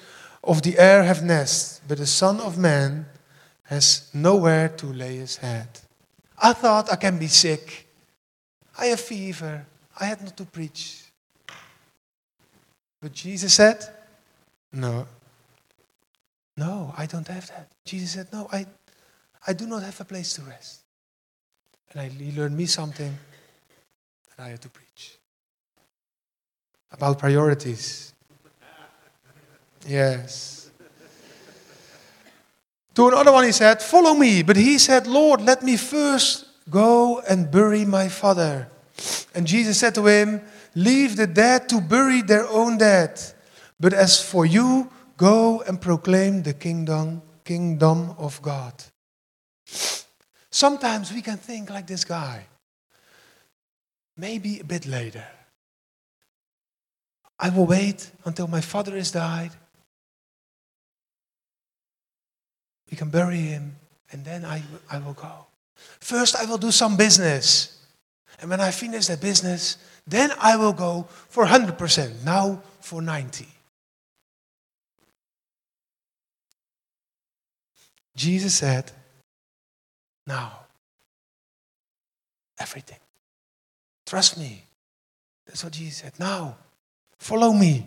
of 0.44 0.62
the 0.62 0.78
air 0.80 1.04
have 1.04 1.24
nests, 1.24 1.81
but 1.92 1.98
the 1.98 2.08
Son 2.08 2.40
of 2.40 2.58
Man 2.58 3.06
has 3.64 4.10
nowhere 4.14 4.70
to 4.70 4.86
lay 4.86 5.18
his 5.18 5.36
head. 5.36 5.68
I 6.42 6.54
thought 6.54 6.90
I 6.90 6.96
can 6.96 7.20
be 7.20 7.28
sick. 7.28 7.86
I 8.78 8.86
have 8.86 9.02
fever. 9.02 9.66
I 10.00 10.06
had 10.06 10.22
not 10.24 10.38
to 10.38 10.46
preach. 10.46 11.04
But 13.02 13.12
Jesus 13.12 13.54
said, 13.56 13.84
No. 14.72 15.06
No, 16.56 16.94
I 16.98 17.08
don't 17.08 17.28
have 17.28 17.50
that. 17.50 17.68
Jesus 17.84 18.12
said, 18.12 18.28
No, 18.32 18.48
I, 18.54 18.68
I 19.46 19.52
do 19.52 19.68
not 19.68 19.84
have 19.84 20.00
a 20.00 20.06
place 20.06 20.32
to 20.36 20.44
rest. 20.44 20.84
And 21.92 22.00
I, 22.00 22.08
he 22.08 22.32
learned 22.32 22.56
me 22.56 22.68
something 22.68 23.14
that 24.30 24.46
I 24.46 24.48
had 24.52 24.62
to 24.62 24.70
preach 24.70 25.18
about 26.90 27.20
priorities. 27.20 28.14
Yes. 29.86 30.61
To 32.96 33.08
another 33.08 33.32
one, 33.32 33.46
he 33.46 33.52
said, 33.52 33.82
Follow 33.82 34.14
me. 34.14 34.44
But 34.44 34.58
he 34.58 34.78
said, 34.78 35.08
Lord, 35.08 35.42
let 35.42 35.64
me 35.64 35.78
first 35.78 36.46
go 36.70 37.20
and 37.22 37.50
bury 37.50 37.86
my 37.86 38.10
father. 38.10 38.68
And 39.34 39.48
Jesus 39.48 39.80
said 39.80 39.96
to 39.96 40.06
him, 40.06 40.42
Leave 40.76 41.16
the 41.16 41.28
dead 41.28 41.68
to 41.70 41.82
bury 41.82 42.22
their 42.22 42.48
own 42.48 42.78
dead. 42.78 43.20
But 43.80 43.94
as 43.94 44.22
for 44.22 44.46
you, 44.46 44.90
go 45.18 45.62
and 45.62 45.82
proclaim 45.82 46.44
the 46.44 46.54
kingdom, 46.54 47.22
kingdom 47.44 48.16
of 48.18 48.42
God. 48.42 48.74
Sometimes 50.50 51.12
we 51.12 51.22
can 51.22 51.38
think 51.38 51.70
like 51.70 51.88
this 51.88 52.04
guy. 52.04 52.46
Maybe 54.18 54.60
a 54.60 54.64
bit 54.64 54.86
later. 54.86 55.26
I 57.40 57.50
will 57.50 57.66
wait 57.66 58.12
until 58.26 58.48
my 58.48 58.62
father 58.62 58.96
is 58.96 59.12
died. 59.12 59.52
We 62.92 62.98
can 62.98 63.10
bury 63.10 63.38
him, 63.38 63.76
and 64.12 64.24
then 64.26 64.44
I, 64.46 64.62
I 64.90 65.00
will 65.00 65.14
go. 65.14 65.48
First, 66.00 66.36
I 66.36 66.46
will 66.46 66.58
do 66.58 66.72
some 66.72 66.98
business. 66.98 67.80
And 68.40 68.50
when 68.50 68.60
I 68.60 68.72
finish 68.72 69.08
that 69.08 69.22
business, 69.22 69.78
then 70.06 70.32
I 70.40 70.58
will 70.58 70.74
go 70.74 71.08
for 71.30 71.46
100%, 71.46 72.26
now 72.26 72.62
for 72.82 73.02
90. 73.02 73.48
Jesus 78.16 78.56
said, 78.56 78.92
now, 80.28 80.60
everything. 82.60 83.00
Trust 84.06 84.38
me. 84.38 84.66
That's 85.46 85.64
what 85.64 85.74
Jesus 85.74 86.00
said. 86.00 86.14
Now, 86.20 86.58
follow 87.18 87.54
me. 87.54 87.86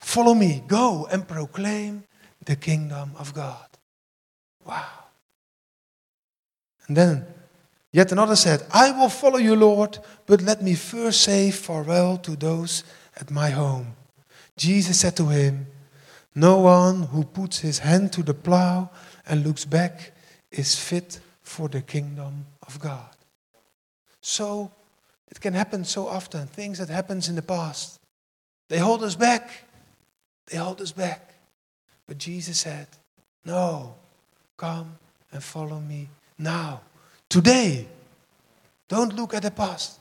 Follow 0.00 0.34
me. 0.34 0.62
Go 0.66 1.06
and 1.10 1.26
proclaim 1.26 2.04
the 2.44 2.56
kingdom 2.56 3.12
of 3.18 3.34
God. 3.34 3.66
Wow. 4.64 4.88
And 6.88 6.96
then 6.96 7.26
Yet 7.92 8.10
another 8.10 8.36
said, 8.36 8.66
I 8.72 8.90
will 8.90 9.10
follow 9.10 9.36
you, 9.36 9.54
Lord, 9.54 9.98
but 10.24 10.40
let 10.40 10.62
me 10.62 10.74
first 10.74 11.20
say 11.20 11.50
farewell 11.50 12.16
to 12.18 12.34
those 12.34 12.84
at 13.20 13.30
my 13.30 13.50
home. 13.50 13.94
Jesus 14.56 15.00
said 15.00 15.14
to 15.18 15.28
him, 15.28 15.66
No 16.34 16.58
one 16.58 17.02
who 17.02 17.24
puts 17.24 17.58
his 17.58 17.80
hand 17.80 18.12
to 18.14 18.22
the 18.22 18.32
plow 18.32 18.88
and 19.26 19.44
looks 19.46 19.66
back 19.66 20.12
is 20.50 20.74
fit 20.74 21.20
for 21.42 21.68
the 21.68 21.82
kingdom 21.82 22.46
of 22.66 22.80
God. 22.80 23.14
So 24.22 24.70
it 25.30 25.40
can 25.40 25.52
happen 25.52 25.84
so 25.84 26.06
often, 26.06 26.46
things 26.46 26.78
that 26.78 26.88
happens 26.88 27.28
in 27.28 27.34
the 27.34 27.42
past. 27.42 28.00
They 28.70 28.78
hold 28.78 29.02
us 29.02 29.16
back. 29.16 29.50
They 30.46 30.56
hold 30.56 30.80
us 30.80 30.92
back. 30.92 31.31
But 32.12 32.18
Jesus 32.18 32.58
said, 32.58 32.88
No, 33.42 33.94
come 34.58 34.98
and 35.32 35.42
follow 35.42 35.80
me 35.80 36.10
now. 36.36 36.82
Today. 37.26 37.86
Don't 38.86 39.16
look 39.16 39.32
at 39.32 39.40
the 39.40 39.50
past. 39.50 39.98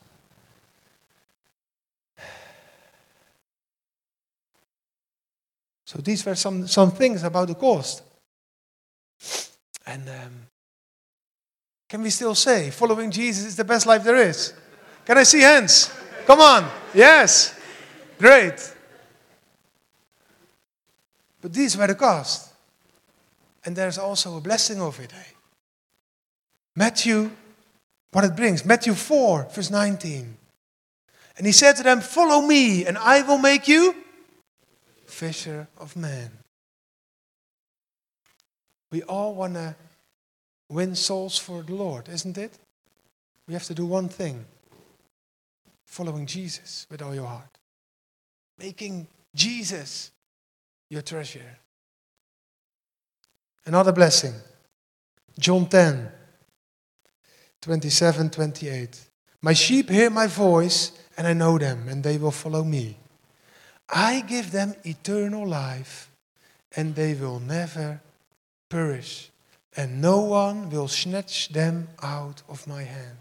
So 5.86 6.00
these 6.00 6.26
were 6.26 6.36
some, 6.36 6.67
some 6.67 6.91
things 6.91 7.24
about 7.24 7.47
the 7.47 7.56
cost. 7.56 8.04
And 9.88 10.10
um, 10.10 10.47
can 11.88 12.02
we 12.02 12.10
still 12.10 12.36
say 12.36 12.71
following 12.71 13.10
Jesus 13.10 13.45
is 13.45 13.56
the 13.56 13.63
best 13.63 13.86
life 13.86 14.04
there 14.04 14.17
is? 14.17 14.52
Can 15.06 15.17
I 15.17 15.24
see 15.24 15.39
hands? 15.39 15.89
Come 16.26 16.41
on. 16.41 16.69
Yes. 16.93 17.58
Great. 18.19 18.76
But 21.41 21.54
these 21.54 21.75
were 21.75 21.88
the 21.88 21.95
cost. 21.95 22.54
And 23.65 23.75
there's 23.75 23.97
also 23.97 24.38
a 24.38 24.41
blessing 24.41 24.82
of 24.82 24.99
it. 24.99 25.12
Matthew, 26.75 27.32
what 28.12 28.23
it 28.23 28.36
brings. 28.36 28.65
Matthew 28.65 28.93
4, 28.93 29.49
verse 29.51 29.69
19. 29.69 30.38
And 31.38 31.45
he 31.45 31.51
said 31.51 31.75
to 31.77 31.84
them, 31.84 32.01
Follow 32.01 32.41
me, 32.41 32.86
and 32.86 32.97
I 32.97 33.21
will 33.21 33.38
make 33.38 33.67
you 33.67 33.95
fisher 35.06 35.67
of 35.77 35.95
men. 35.95 36.32
We 38.91 39.04
all 39.04 39.34
want 39.34 39.56
to 39.56 39.75
win 40.69 40.95
souls 40.95 41.38
for 41.38 41.63
the 41.63 41.73
Lord, 41.73 42.10
isn't 42.10 42.38
it? 42.38 42.58
We 43.47 43.54
have 43.54 43.63
to 43.65 43.73
do 43.73 43.86
one 43.86 44.10
thing 44.10 44.45
following 45.86 46.25
Jesus 46.25 46.88
with 46.89 47.01
all 47.01 47.13
your 47.13 47.27
heart, 47.27 47.58
making 48.58 49.08
Jesus 49.36 50.12
your 50.91 51.01
treasure. 51.01 51.58
Another 53.65 53.93
blessing, 53.93 54.34
John 55.39 55.65
10. 55.65 56.12
27, 57.62 58.32
28. 58.32 58.99
My 59.43 59.54
sheep 59.54 59.89
hear 59.89 60.10
my 60.10 60.25
voice, 60.25 60.91
and 61.15 61.27
I 61.27 61.34
know 61.34 61.60
them, 61.60 61.88
and 61.88 62.04
they 62.04 62.17
will 62.17 62.32
follow 62.32 62.63
me. 62.63 62.97
I 63.88 64.21
give 64.21 64.51
them 64.51 64.73
eternal 64.84 65.47
life, 65.47 66.10
and 66.75 66.95
they 66.95 67.13
will 67.13 67.39
never 67.39 68.01
perish, 68.67 69.30
and 69.77 70.01
no 70.01 70.21
one 70.21 70.71
will 70.71 70.88
snatch 70.88 71.49
them 71.49 71.89
out 72.01 72.41
of 72.49 72.67
my 72.67 72.82
hand. 72.84 73.17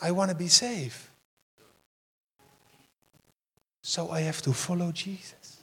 I 0.00 0.10
want 0.12 0.30
to 0.30 0.36
be 0.36 0.48
safe. 0.48 1.10
So 3.88 4.10
I 4.10 4.22
have 4.22 4.42
to 4.42 4.52
follow 4.52 4.90
Jesus. 4.90 5.62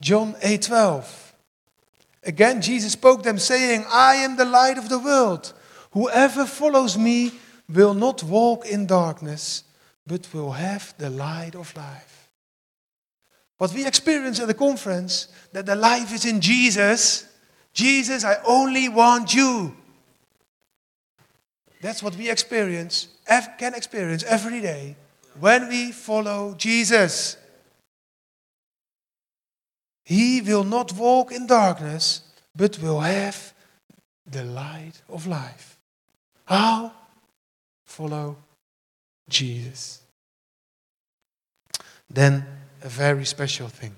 John 0.00 0.34
8:12 0.40 1.04
Again, 2.24 2.62
Jesus 2.62 2.92
spoke 2.92 3.22
them, 3.22 3.38
saying, 3.38 3.84
I 3.92 4.14
am 4.14 4.36
the 4.36 4.46
light 4.46 4.78
of 4.78 4.88
the 4.88 4.98
world. 4.98 5.52
Whoever 5.90 6.46
follows 6.46 6.96
me 6.96 7.32
will 7.68 7.92
not 7.92 8.22
walk 8.22 8.64
in 8.64 8.86
darkness, 8.86 9.62
but 10.06 10.26
will 10.32 10.52
have 10.52 10.94
the 10.96 11.10
light 11.10 11.54
of 11.54 11.76
life. 11.76 12.30
What 13.58 13.74
we 13.74 13.86
experience 13.86 14.40
at 14.40 14.48
the 14.48 14.54
conference, 14.54 15.28
that 15.52 15.66
the 15.66 15.76
life 15.76 16.14
is 16.14 16.24
in 16.24 16.40
Jesus. 16.40 17.28
Jesus, 17.74 18.24
I 18.24 18.38
only 18.46 18.88
want 18.88 19.34
you. 19.34 19.76
That's 21.82 22.02
what 22.02 22.16
we 22.16 22.30
experience, 22.30 23.08
can 23.58 23.74
experience 23.74 24.24
every 24.24 24.62
day 24.62 24.96
when 25.40 25.68
we 25.68 25.92
follow 25.92 26.54
Jesus. 26.56 27.36
He 30.04 30.40
will 30.40 30.64
not 30.64 30.92
walk 30.92 31.32
in 31.32 31.46
darkness, 31.46 32.22
but 32.54 32.78
will 32.78 33.00
have 33.00 33.52
the 34.26 34.44
light 34.44 35.02
of 35.08 35.26
life. 35.26 35.78
How? 36.44 36.92
Follow 37.84 38.36
Jesus. 39.28 40.02
Then 42.08 42.46
a 42.82 42.88
very 42.88 43.24
special 43.24 43.68
thing. 43.68 43.96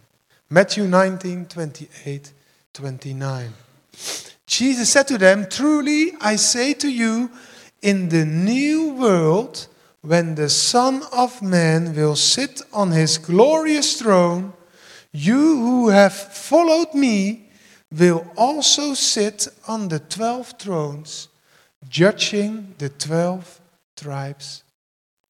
Matthew 0.50 0.84
19, 0.84 1.46
28, 1.46 2.32
29. 2.72 3.52
Jesus 4.46 4.88
said 4.88 5.06
to 5.08 5.18
them, 5.18 5.46
Truly 5.50 6.12
I 6.20 6.36
say 6.36 6.72
to 6.74 6.88
you, 6.88 7.30
in 7.82 8.08
the 8.08 8.24
new 8.24 8.94
world, 8.94 9.66
when 10.02 10.34
the 10.34 10.48
Son 10.48 11.02
of 11.12 11.42
Man 11.42 11.94
will 11.94 12.16
sit 12.16 12.62
on 12.72 12.92
his 12.92 13.18
glorious 13.18 13.98
throne, 13.98 14.52
you 15.12 15.56
who 15.56 15.88
have 15.88 16.12
followed 16.14 16.94
me 16.94 17.48
will 17.90 18.26
also 18.36 18.94
sit 18.94 19.48
on 19.66 19.88
the 19.88 19.98
twelve 19.98 20.54
thrones, 20.58 21.28
judging 21.88 22.74
the 22.78 22.88
twelve 22.88 23.60
tribes 23.96 24.62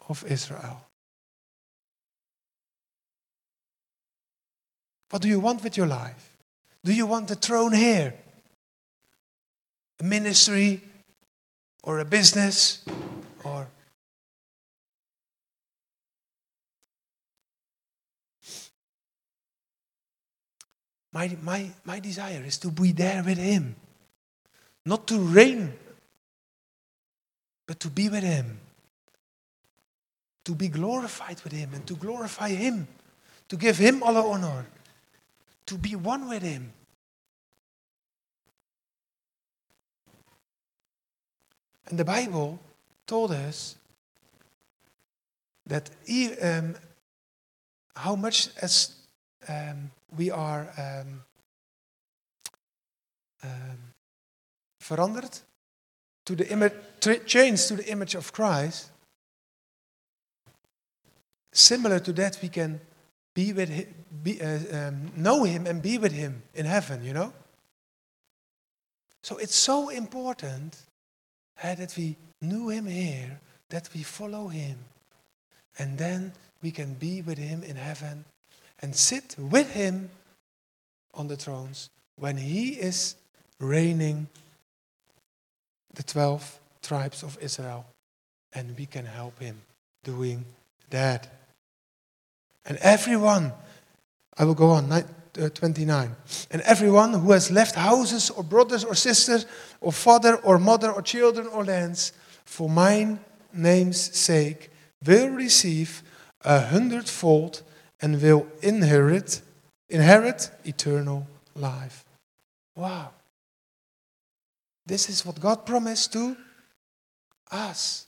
of 0.09 0.25
Israel. 0.31 0.83
What 5.11 5.23
do 5.23 5.29
you 5.29 5.41
want 5.41 5.63
with 5.65 5.77
your 5.77 5.87
life? 5.87 6.37
Do 6.85 6.93
you 6.93 7.07
want 7.07 7.31
a 7.31 7.35
throne 7.35 7.73
here? 7.73 8.15
A 10.01 10.05
ministry 10.05 10.83
or 11.83 12.01
a 12.01 12.05
business 12.05 12.85
or 13.45 13.69
My, 21.19 21.37
my, 21.43 21.71
my 21.85 21.99
desire 21.99 22.45
is 22.47 22.59
to 22.59 22.71
be 22.71 22.93
there 22.93 23.25
with 23.25 23.39
Him. 23.39 23.75
Not 24.87 25.09
to 25.09 25.19
reign, 25.19 25.73
but 27.67 27.81
to 27.81 27.91
be 27.91 28.09
with 28.09 28.23
Him. 28.23 28.61
to 30.45 30.55
be 30.55 30.69
glorified 30.69 31.43
with 31.45 31.53
Him 31.53 31.75
and 31.75 31.87
to 31.87 31.95
glorify 31.95 32.49
Him, 32.49 32.89
to 33.51 33.57
give 33.57 33.77
Him 33.77 34.03
all 34.03 34.17
honor, 34.17 34.65
to 35.67 35.77
be 35.77 35.95
one 35.95 36.29
with 36.29 36.43
Him. 36.43 36.73
And 41.89 41.99
the 41.99 42.05
Bible 42.05 42.61
told 43.07 43.33
us 43.33 43.77
that 45.67 45.91
um, 46.41 46.77
how 47.95 48.17
much 48.17 48.49
as 48.63 48.95
um, 49.49 49.91
we 50.17 50.31
are 50.31 50.73
um, 50.79 51.23
um, 53.43 53.79
to 56.25 56.35
the 56.37 56.51
image, 56.51 56.73
changed 57.27 57.69
to 57.69 57.77
the 57.77 57.87
image 57.89 58.15
of 58.15 58.33
Christ. 58.33 58.91
Similar 61.53 62.01
to 62.01 62.13
that, 62.15 62.39
we 62.43 62.49
can 62.49 62.81
be 63.35 63.53
with 63.53 63.69
him, 63.69 63.87
be, 64.23 64.41
uh, 64.41 64.89
um, 64.89 65.13
know 65.17 65.45
Him 65.45 65.67
and 65.67 65.83
be 65.83 65.99
with 65.99 66.13
Him 66.13 66.43
in 66.55 66.67
heaven. 66.67 67.05
You 67.05 67.13
know. 67.13 67.33
So 69.23 69.37
it's 69.37 69.55
so 69.55 69.89
important 69.89 70.77
uh, 71.63 71.75
that 71.75 71.95
we 71.97 72.17
knew 72.41 72.69
Him 72.69 72.87
here, 72.87 73.41
that 73.69 73.89
we 73.95 74.03
follow 74.03 74.49
Him, 74.49 74.79
and 75.79 75.99
then 75.99 76.33
we 76.63 76.71
can 76.71 76.95
be 76.95 77.23
with 77.23 77.39
Him 77.39 77.63
in 77.63 77.77
heaven 77.77 78.25
and 78.81 78.95
sit 78.95 79.37
with 79.39 79.73
Him 79.73 80.11
on 81.15 81.29
the 81.29 81.37
thrones 81.37 81.91
when 82.17 82.37
He 82.37 82.71
is 82.71 83.17
reigning 83.59 84.29
the 85.95 86.03
12 86.03 86.59
tribes 86.83 87.23
of 87.23 87.39
Israel. 87.41 87.87
And 88.53 88.77
we 88.79 88.87
can 88.87 89.05
help 89.05 89.39
Him 89.41 89.61
doing 90.05 90.45
that. 90.91 91.29
And 92.67 92.79
everyone, 92.79 93.53
I 94.37 94.45
will 94.45 94.55
go 94.55 94.71
on, 94.71 94.93
uh, 94.93 95.03
29. 95.49 96.17
And 96.51 96.63
everyone 96.63 97.13
who 97.13 97.33
has 97.33 97.51
left 97.51 97.75
houses 97.75 98.31
or 98.31 98.43
brothers 98.43 98.85
or 98.85 98.95
sisters 98.95 99.47
or 99.81 99.93
father 99.93 100.37
or 100.37 100.59
mother 100.59 100.91
or 100.91 101.03
children 101.03 101.47
or 101.47 101.65
lands 101.65 102.13
for 102.45 102.69
mine 102.69 103.21
name's 103.53 104.17
sake 104.17 104.71
will 105.05 105.29
receive 105.29 106.03
a 106.45 106.61
hundredfold 106.61 107.63
and 108.01 108.21
will 108.21 108.47
inherit 108.63 109.43
inherit 109.89 110.51
eternal 110.65 111.27
life. 111.55 112.05
Wow. 112.77 113.11
This 114.87 115.09
is 115.09 115.25
what 115.25 115.41
God 115.41 115.67
promised 115.67 116.13
to 116.13 116.37
us. 117.51 118.07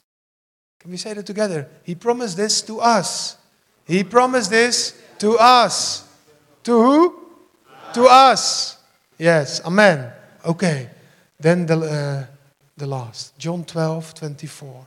Can 0.78 0.90
we 0.90 0.96
say 0.96 1.12
that 1.12 1.26
together? 1.26 1.68
He 1.82 1.94
promised 1.94 2.36
this 2.36 2.62
to 2.62 2.80
us. 2.80 3.36
He 3.84 4.04
promised 4.04 4.50
this 4.50 5.00
to 5.18 5.36
us. 5.38 6.06
To 6.64 6.72
who? 6.72 7.26
To 7.94 8.06
us. 8.06 8.78
Yes, 9.18 9.60
amen. 9.64 10.10
Okay. 10.44 10.88
Then 11.38 11.66
the, 11.66 11.78
uh, 11.78 12.26
the 12.76 12.86
last. 12.86 13.36
John 13.38 13.64
12, 13.64 14.14
24. 14.14 14.86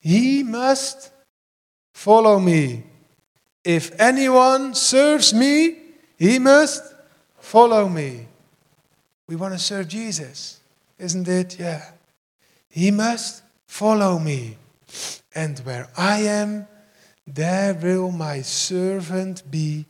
he 0.00 0.42
must 0.42 1.12
follow 1.94 2.38
me. 2.38 2.84
If 3.64 3.98
anyone 4.00 4.74
serves 4.74 5.34
me, 5.34 5.76
he 6.18 6.38
must 6.38 6.82
follow 7.38 7.88
me. 7.88 8.26
We 9.28 9.36
want 9.36 9.54
to 9.54 9.58
serve 9.58 9.88
Jesus, 9.88 10.60
isn't 10.98 11.28
it? 11.28 11.58
Yeah. 11.58 11.84
He 12.68 12.90
must 12.90 13.42
follow 13.68 14.18
me. 14.18 14.56
And 15.34 15.58
where 15.60 15.88
I 15.96 16.20
am, 16.22 16.66
there 17.26 17.74
will 17.74 18.10
my 18.10 18.42
servant 18.42 19.48
be 19.50 19.86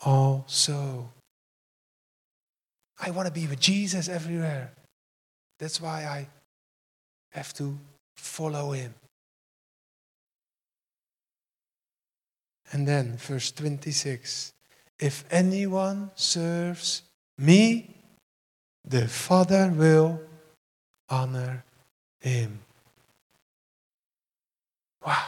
also. 0.00 1.10
I 2.98 3.10
want 3.10 3.26
to 3.26 3.32
be 3.32 3.46
with 3.46 3.60
Jesus 3.60 4.08
everywhere. 4.08 4.72
That's 5.58 5.80
why 5.80 6.04
I 6.04 6.26
have 7.30 7.52
to 7.54 7.78
follow 8.16 8.72
him. 8.72 8.94
And 12.72 12.86
then, 12.86 13.16
verse 13.16 13.50
26 13.52 14.52
If 14.98 15.24
anyone 15.30 16.10
serves 16.14 17.02
me, 17.38 17.96
the 18.84 19.08
Father 19.08 19.72
will 19.74 20.20
honor 21.08 21.64
him. 22.20 22.60
Wow. 25.04 25.26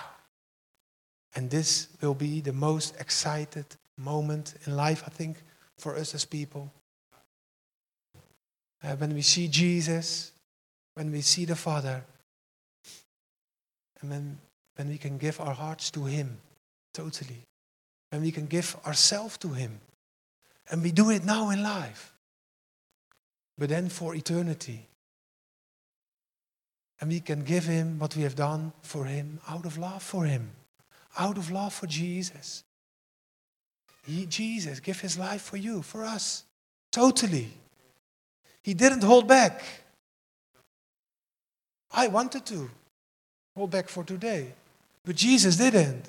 And 1.35 1.51
this 1.51 1.89
will 2.01 2.15
be 2.15 2.41
the 2.41 2.53
most 2.53 2.95
excited 3.01 3.65
moment 3.97 4.55
in 4.67 4.77
life, 4.77 5.03
I 5.07 5.11
think, 5.11 5.39
for 5.79 5.97
us 5.97 6.15
as 6.15 6.25
people. 6.25 6.71
Uh, 8.85 8.97
when 8.97 9.15
we 9.15 9.23
see 9.23 9.49
Jesus, 9.49 10.33
when 10.95 11.11
we 11.11 11.21
see 11.21 11.45
the 11.45 11.57
Father, 11.57 12.05
and 14.01 14.11
when, 14.11 14.39
when 14.77 14.89
we 14.89 14.99
can 14.99 15.17
give 15.19 15.41
our 15.41 15.55
hearts 15.55 15.91
to 15.93 16.05
Him 16.05 16.39
totally, 16.93 17.45
And 18.11 18.23
we 18.23 18.33
can 18.33 18.47
give 18.47 18.77
ourselves 18.87 19.39
to 19.39 19.49
Him. 19.49 19.81
And 20.71 20.83
we 20.83 20.93
do 20.93 21.11
it 21.11 21.25
now 21.25 21.51
in 21.51 21.63
life, 21.63 22.13
but 23.59 23.69
then 23.69 23.89
for 23.89 24.15
eternity. 24.15 24.87
And 27.01 27.11
we 27.11 27.21
can 27.21 27.43
give 27.43 27.65
Him 27.65 27.99
what 27.99 28.17
we 28.17 28.23
have 28.23 28.37
done 28.37 28.73
for 28.83 29.05
Him 29.05 29.41
out 29.49 29.67
of 29.67 29.77
love 29.77 30.03
for 30.03 30.25
Him 30.25 30.51
out 31.19 31.39
of 31.39 31.51
love 31.51 31.73
for 31.73 31.87
Jesus. 31.87 32.65
He, 34.05 34.27
Jesus 34.27 34.81
gave 34.81 35.01
his 35.01 35.19
life 35.19 35.43
for 35.43 35.57
you, 35.57 35.83
for 35.83 36.05
us, 36.05 36.45
totally. 36.91 37.51
He 38.63 38.75
didn't 38.75 39.03
hold 39.03 39.29
back. 39.29 39.63
I 41.93 42.09
wanted 42.09 42.47
to 42.47 42.71
hold 43.57 43.71
back 43.71 43.89
for 43.89 44.03
today, 44.03 44.53
but 45.05 45.17
Jesus 45.17 45.57
didn't. 45.57 46.09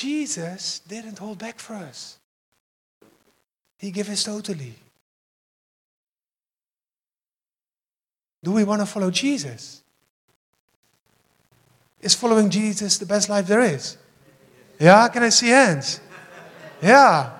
Jesus 0.00 0.80
didn't 0.86 1.18
hold 1.18 1.38
back 1.38 1.58
for 1.58 1.74
us. 1.74 2.18
He 3.78 3.90
gave 3.90 4.08
us 4.08 4.22
totally. 4.22 4.74
Do 8.44 8.52
we 8.52 8.62
want 8.62 8.80
to 8.80 8.86
follow 8.86 9.10
Jesus? 9.10 9.82
Is 12.00 12.14
following 12.14 12.48
Jesus 12.48 12.98
the 12.98 13.06
best 13.06 13.28
life 13.28 13.48
there 13.48 13.62
is? 13.62 13.96
Yeah, 14.78 15.08
can 15.08 15.24
I 15.24 15.30
see 15.30 15.48
hands? 15.48 16.00
Yeah. 16.80 17.30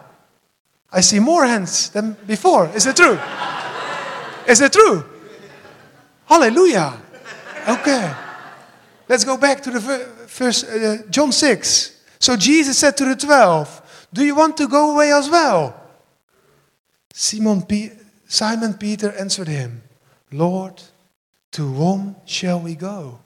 I 0.91 1.01
see 1.01 1.21
more 1.21 1.47
hands 1.47 1.91
than 1.91 2.17
before. 2.27 2.69
Is 2.75 2.87
it 2.87 2.97
true? 2.97 3.21
Is 4.49 4.61
it 4.61 4.73
true? 4.73 5.05
Hallelujah. 6.27 7.01
Okay. 7.69 8.13
Let's 9.09 9.25
go 9.25 9.37
back 9.37 9.63
to 9.63 9.71
the 9.71 9.81
first, 10.27 10.65
uh, 10.65 11.07
John 11.09 11.31
6. 11.31 11.98
So 12.19 12.37
Jesus 12.37 12.79
said 12.79 12.97
to 12.97 13.05
the 13.05 13.17
twelve, 13.17 14.07
Do 14.13 14.25
you 14.25 14.35
want 14.35 14.57
to 14.57 14.69
go 14.69 14.93
away 14.93 15.13
as 15.13 15.31
well? 15.31 15.81
Simon, 17.13 17.63
Pe- 17.63 17.93
Simon 18.27 18.75
Peter 18.75 19.13
answered 19.13 19.49
him, 19.49 19.83
Lord, 20.31 20.83
to 21.53 21.67
whom 21.67 22.17
shall 22.25 22.61
we 22.61 22.75
go? 22.75 23.21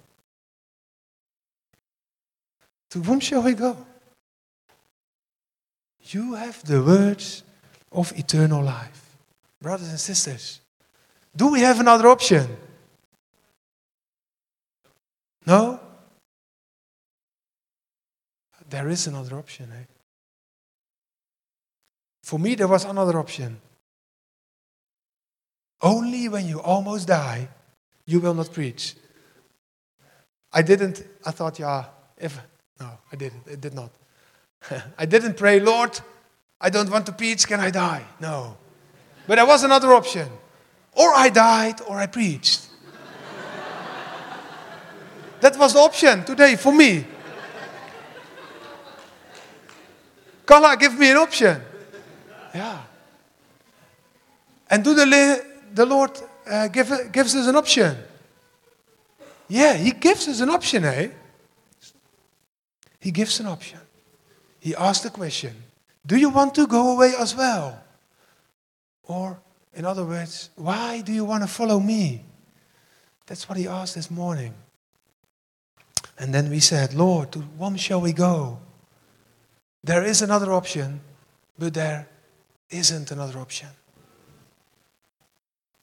To 2.90 3.00
whom 3.00 3.20
shall 3.20 3.42
we 3.42 3.54
go? 3.54 3.76
You 6.02 6.34
have 6.34 6.62
the 6.64 6.82
words 6.82 7.42
of 7.90 8.12
eternal 8.18 8.62
life. 8.62 9.16
Brothers 9.60 9.88
and 9.88 10.00
sisters, 10.00 10.60
do 11.34 11.48
we 11.48 11.60
have 11.60 11.80
another 11.80 12.08
option? 12.08 12.56
No? 15.46 15.80
There 18.72 18.88
is 18.88 19.06
another 19.06 19.36
option. 19.36 19.70
Eh? 19.70 19.84
For 22.22 22.38
me, 22.38 22.54
there 22.54 22.68
was 22.68 22.86
another 22.86 23.18
option. 23.18 23.60
Only 25.82 26.26
when 26.30 26.48
you 26.48 26.58
almost 26.58 27.06
die, 27.06 27.48
you 28.06 28.18
will 28.20 28.32
not 28.32 28.50
preach. 28.50 28.94
I 30.54 30.62
didn't, 30.62 31.04
I 31.26 31.32
thought, 31.32 31.58
yeah, 31.58 31.84
if, 32.16 32.40
no, 32.80 32.88
I 33.12 33.16
didn't, 33.16 33.46
it 33.46 33.60
did 33.60 33.74
not. 33.74 33.90
I 34.98 35.04
didn't 35.04 35.36
pray, 35.36 35.60
Lord, 35.60 36.00
I 36.58 36.70
don't 36.70 36.90
want 36.90 37.04
to 37.06 37.12
preach, 37.12 37.46
can 37.46 37.60
I 37.60 37.70
die? 37.70 38.06
No. 38.20 38.56
But 39.26 39.34
there 39.34 39.46
was 39.46 39.64
another 39.64 39.92
option. 39.92 40.28
Or 40.92 41.12
I 41.14 41.28
died 41.28 41.82
or 41.86 41.98
I 41.98 42.06
preached. 42.06 42.68
that 45.42 45.58
was 45.58 45.74
the 45.74 45.80
option 45.80 46.24
today 46.24 46.56
for 46.56 46.72
me. 46.72 47.04
Carla, 50.44 50.76
give 50.76 50.98
me 50.98 51.10
an 51.10 51.16
option. 51.16 51.60
Yeah. 52.54 52.82
And 54.68 54.82
do 54.82 54.94
the, 54.94 55.44
the 55.74 55.86
Lord 55.86 56.10
uh, 56.50 56.68
give, 56.68 56.90
gives 57.12 57.34
us 57.34 57.46
an 57.46 57.56
option? 57.56 57.96
Yeah, 59.48 59.74
He 59.74 59.92
gives 59.92 60.28
us 60.28 60.40
an 60.40 60.48
option, 60.50 60.84
eh? 60.84 61.08
He 63.00 63.10
gives 63.10 63.40
an 63.40 63.46
option. 63.46 63.80
He 64.60 64.74
asks 64.76 65.02
the 65.02 65.10
question 65.10 65.54
Do 66.06 66.16
you 66.16 66.30
want 66.30 66.54
to 66.54 66.66
go 66.66 66.94
away 66.94 67.14
as 67.18 67.34
well? 67.34 67.82
Or, 69.02 69.40
in 69.74 69.84
other 69.84 70.04
words, 70.04 70.50
why 70.54 71.00
do 71.00 71.12
you 71.12 71.24
want 71.24 71.42
to 71.42 71.48
follow 71.48 71.80
me? 71.80 72.24
That's 73.26 73.48
what 73.48 73.58
he 73.58 73.66
asked 73.66 73.94
this 73.94 74.10
morning. 74.10 74.54
And 76.18 76.32
then 76.32 76.50
we 76.50 76.60
said, 76.60 76.94
Lord, 76.94 77.32
to 77.32 77.40
whom 77.58 77.76
shall 77.76 78.00
we 78.00 78.12
go? 78.12 78.60
There 79.84 80.04
is 80.04 80.22
another 80.22 80.52
option, 80.52 81.00
but 81.58 81.74
there 81.74 82.08
isn't 82.70 83.10
another 83.10 83.38
option. 83.38 83.68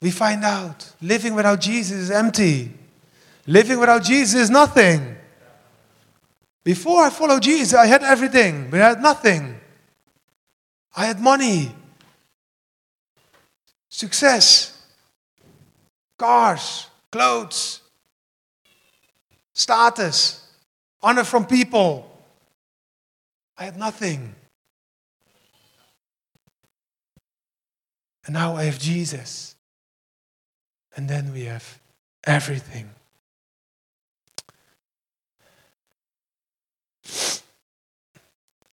We 0.02 0.12
find 0.12 0.44
out 0.44 0.94
living 1.02 1.36
without 1.36 1.60
Jesus 1.60 1.98
is 1.98 2.12
empty. 2.12 2.72
Living 3.46 3.80
without 3.80 4.04
Jesus 4.04 4.42
is 4.42 4.50
nothing. 4.50 5.18
Before 6.64 7.04
I 7.04 7.10
followed 7.10 7.42
Jesus, 7.42 7.74
I 7.74 7.88
had 7.88 8.04
everything, 8.04 8.70
but 8.70 8.82
I 8.82 8.90
had 8.90 9.02
nothing. 9.02 9.60
I 10.96 11.06
had 11.06 11.20
money, 11.20 11.74
success, 13.90 14.86
cars, 16.18 16.88
clothes, 17.12 17.82
status, 19.54 20.48
honor 21.02 21.24
from 21.24 21.46
people. 21.46 22.09
I 23.60 23.66
had 23.66 23.78
nothing. 23.78 24.36
And 28.26 28.34
now 28.34 28.56
I 28.56 28.64
have 28.64 28.80
Jesus. 28.80 29.56
And 30.96 31.10
then 31.10 31.34
we 31.34 31.44
have 31.44 31.80
everything. 32.24 32.90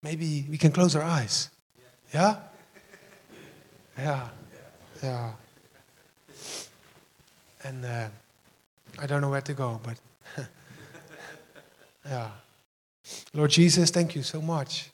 Maybe 0.03 0.45
we 0.51 0.59
can 0.59 0.73
close 0.73 0.97
our 0.97 1.03
eyes. 1.03 1.49
Yeah? 2.13 2.37
Yeah. 3.97 4.29
Yeah. 5.01 5.33
And 7.63 7.85
uh, 7.85 8.09
I 8.99 9.07
don't 9.07 9.21
know 9.21 9.31
where 9.31 9.41
to 9.43 9.55
go, 9.55 9.81
but 9.85 9.97
yeah. 12.05 12.31
Lord 13.35 13.51
Jesus, 13.51 13.91
thank 13.91 14.15
you 14.15 14.23
so 14.23 14.43
much. 14.43 14.91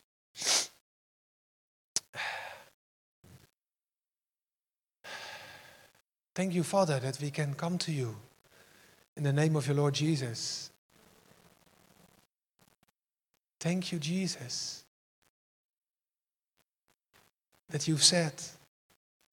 Thank 6.34 6.54
you, 6.54 6.62
Father, 6.62 7.00
that 7.00 7.18
we 7.20 7.32
can 7.32 7.54
come 7.54 7.78
to 7.78 7.90
you 7.90 8.14
in 9.16 9.24
the 9.24 9.32
name 9.32 9.56
of 9.56 9.66
your 9.66 9.74
Lord 9.74 9.94
Jesus. 9.94 10.70
Thank 13.58 13.90
you, 13.90 13.98
Jesus, 13.98 14.84
that 17.68 17.88
you've 17.88 18.04
said, 18.04 18.34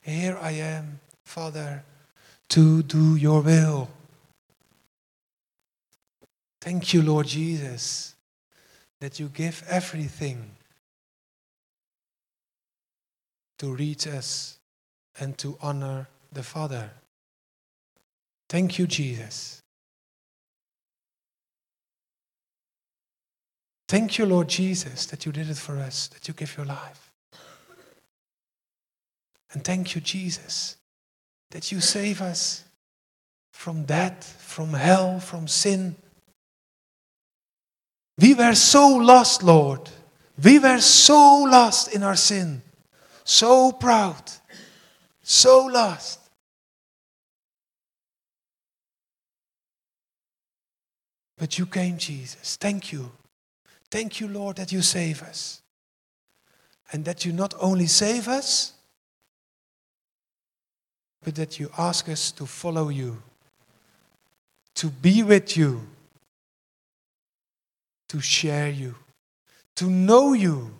Here 0.01 0.35
I 0.41 0.53
am, 0.53 0.99
Father, 1.23 1.83
to 2.49 2.81
do 2.81 3.15
your 3.15 3.41
will. 3.41 3.89
Thank 6.59 6.91
you, 6.95 7.03
Lord 7.03 7.27
Jesus, 7.27 8.14
that 9.01 9.19
you 9.19 9.29
give 9.29 9.63
everything 9.69 10.51
to 13.59 13.73
reach 13.73 14.07
us 14.07 14.59
and 15.19 15.37
to 15.37 15.57
honor 15.61 16.07
the 16.31 16.43
Father. 16.43 16.91
Thank 18.49 18.77
you, 18.77 18.87
Jesus. 18.87 19.61
Thank 23.87 24.17
you, 24.17 24.25
Lord 24.25 24.47
Jesus, 24.47 25.05
that 25.07 25.25
you 25.25 25.31
did 25.31 25.49
it 25.49 25.57
for 25.57 25.77
us, 25.77 26.07
that 26.07 26.27
you 26.27 26.33
give 26.33 26.57
your 26.57 26.65
life. 26.65 27.11
And 29.53 29.63
thank 29.63 29.95
you, 29.95 30.01
Jesus, 30.01 30.75
that 31.51 31.71
you 31.71 31.79
save 31.79 32.21
us 32.21 32.65
from 33.53 33.85
death, 33.85 34.41
from 34.41 34.73
hell, 34.73 35.19
from 35.19 35.47
sin. 35.47 35.95
We 38.17 38.33
were 38.33 38.55
so 38.55 38.87
lost, 38.89 39.43
Lord. 39.43 39.89
We 40.41 40.59
were 40.59 40.79
so 40.79 41.43
lost 41.43 41.93
in 41.93 42.03
our 42.03 42.15
sin, 42.15 42.61
so 43.23 43.71
proud, 43.71 44.31
so 45.21 45.65
lost. 45.65 46.19
But 51.37 51.57
you 51.59 51.65
came, 51.65 51.97
Jesus. 51.97 52.55
Thank 52.55 52.91
you. 52.91 53.11
Thank 53.91 54.19
you, 54.19 54.27
Lord, 54.27 54.55
that 54.57 54.71
you 54.71 54.81
save 54.81 55.21
us. 55.21 55.61
And 56.91 57.03
that 57.05 57.25
you 57.25 57.33
not 57.33 57.53
only 57.59 57.87
save 57.87 58.27
us, 58.27 58.73
but 61.23 61.35
that 61.35 61.59
you 61.59 61.69
ask 61.77 62.07
us 62.07 62.31
to 62.33 62.45
follow 62.45 62.89
you, 62.89 63.21
to 64.75 64.87
be 64.87 65.23
with 65.23 65.57
you, 65.57 65.81
to 68.09 68.19
share 68.19 68.69
you, 68.69 68.95
to 69.75 69.89
know 69.89 70.33
you. 70.33 70.71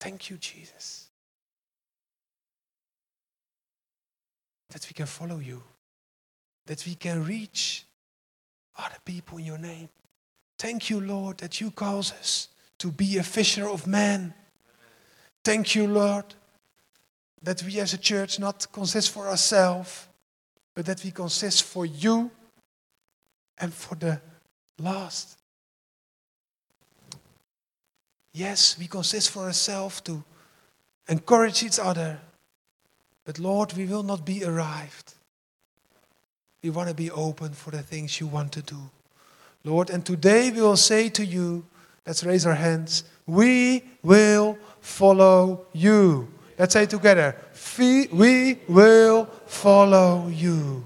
Thank 0.00 0.30
you, 0.30 0.36
Jesus, 0.36 1.08
that 4.70 4.86
we 4.88 4.94
can 4.94 5.06
follow 5.06 5.38
you, 5.38 5.62
that 6.66 6.84
we 6.86 6.94
can 6.94 7.24
reach 7.24 7.84
other 8.78 8.96
people 9.04 9.38
in 9.38 9.46
your 9.46 9.58
name. 9.58 9.88
Thank 10.58 10.90
you, 10.90 11.00
Lord, 11.00 11.38
that 11.38 11.60
you 11.60 11.70
call 11.70 11.98
us 11.98 12.48
to 12.78 12.90
be 12.90 13.18
a 13.18 13.22
fisher 13.22 13.68
of 13.68 13.86
men. 13.86 14.34
Thank 15.44 15.74
you, 15.74 15.86
Lord, 15.86 16.34
that 17.42 17.62
we 17.62 17.78
as 17.80 17.94
a 17.94 17.98
church 17.98 18.38
not 18.38 18.66
consist 18.72 19.10
for 19.10 19.28
ourselves, 19.28 20.08
but 20.74 20.86
that 20.86 21.02
we 21.04 21.10
consist 21.10 21.62
for 21.62 21.86
you 21.86 22.30
and 23.58 23.72
for 23.72 23.94
the 23.94 24.20
lost. 24.78 25.38
Yes, 28.32 28.78
we 28.78 28.86
consist 28.86 29.30
for 29.30 29.44
ourselves 29.44 30.00
to 30.02 30.22
encourage 31.08 31.62
each 31.62 31.78
other, 31.78 32.20
but 33.24 33.38
Lord, 33.38 33.72
we 33.72 33.86
will 33.86 34.02
not 34.02 34.26
be 34.26 34.44
arrived. 34.44 35.14
We 36.62 36.70
want 36.70 36.88
to 36.88 36.94
be 36.94 37.10
open 37.10 37.52
for 37.52 37.70
the 37.70 37.82
things 37.82 38.20
you 38.20 38.26
want 38.26 38.52
to 38.52 38.62
do. 38.62 38.76
Lord, 39.64 39.88
and 39.90 40.04
today 40.04 40.50
we 40.50 40.60
will 40.60 40.76
say 40.76 41.08
to 41.10 41.24
you, 41.24 41.64
let's 42.06 42.24
raise 42.24 42.44
our 42.44 42.54
hands, 42.54 43.04
we 43.26 43.82
will 44.02 44.58
follow 44.80 45.66
you. 45.72 46.28
Let's 46.58 46.72
say 46.72 46.86
together, 46.86 47.36
we 47.78 48.58
will 48.68 49.26
follow 49.46 50.28
you. 50.28 50.84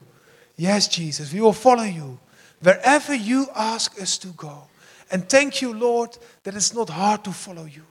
Yes, 0.57 0.89
Jesus, 0.89 1.33
we 1.33 1.41
will 1.41 1.53
follow 1.53 1.85
you 1.85 2.19
wherever 2.63 3.15
you 3.15 3.49
ask 3.55 4.01
us 4.01 4.19
to 4.19 4.29
go. 4.29 4.65
And 5.11 5.29
thank 5.29 5.61
you, 5.61 5.73
Lord, 5.75 6.17
that 6.45 6.55
it's 6.55 6.75
not 6.75 6.89
hard 6.89 7.25
to 7.25 7.33
follow 7.33 7.65
you. 7.65 7.83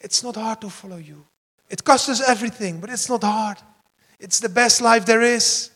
It's 0.00 0.22
not 0.22 0.36
hard 0.36 0.60
to 0.62 0.70
follow 0.70 0.96
you. 0.96 1.24
It 1.68 1.84
costs 1.84 2.08
us 2.08 2.20
everything, 2.26 2.80
but 2.80 2.90
it's 2.90 3.08
not 3.08 3.22
hard. 3.22 3.58
It's 4.18 4.40
the 4.40 4.48
best 4.48 4.80
life 4.80 5.06
there 5.06 5.22
is. 5.22 5.70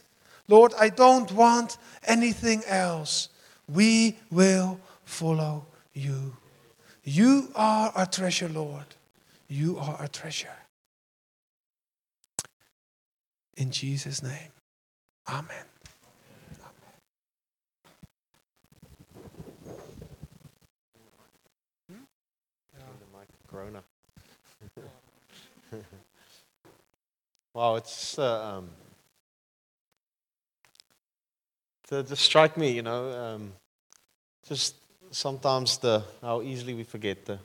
Lord, 0.49 0.73
I 0.79 0.89
don't 0.89 1.31
want 1.33 1.79
anything 2.05 2.63
else. 2.67 3.29
We 3.69 4.17
will 4.31 4.81
follow 5.05 5.67
you. 5.93 6.37
You 7.05 7.49
are 7.55 7.93
our 7.95 8.07
treasure, 8.07 8.49
Lord. 8.49 8.87
You 9.49 9.79
are 9.79 9.97
our 9.97 10.09
treasure. 10.09 10.49
In 13.57 13.71
Jesus' 13.71 14.23
name, 14.23 14.53
Amen. 15.29 15.65
Corona. 23.57 23.83
wow, 27.55 27.77
it's 27.77 28.19
uh, 28.19 28.59
um, 28.59 28.69
just 31.89 32.23
strike 32.23 32.59
me, 32.59 32.71
you 32.73 32.83
know, 32.83 33.11
um, 33.13 33.53
just 34.47 34.75
sometimes 35.11 35.79
the 35.79 36.03
how 36.21 36.43
easily 36.43 36.75
we 36.75 36.85
forget 36.85 37.25
the. 37.25 37.39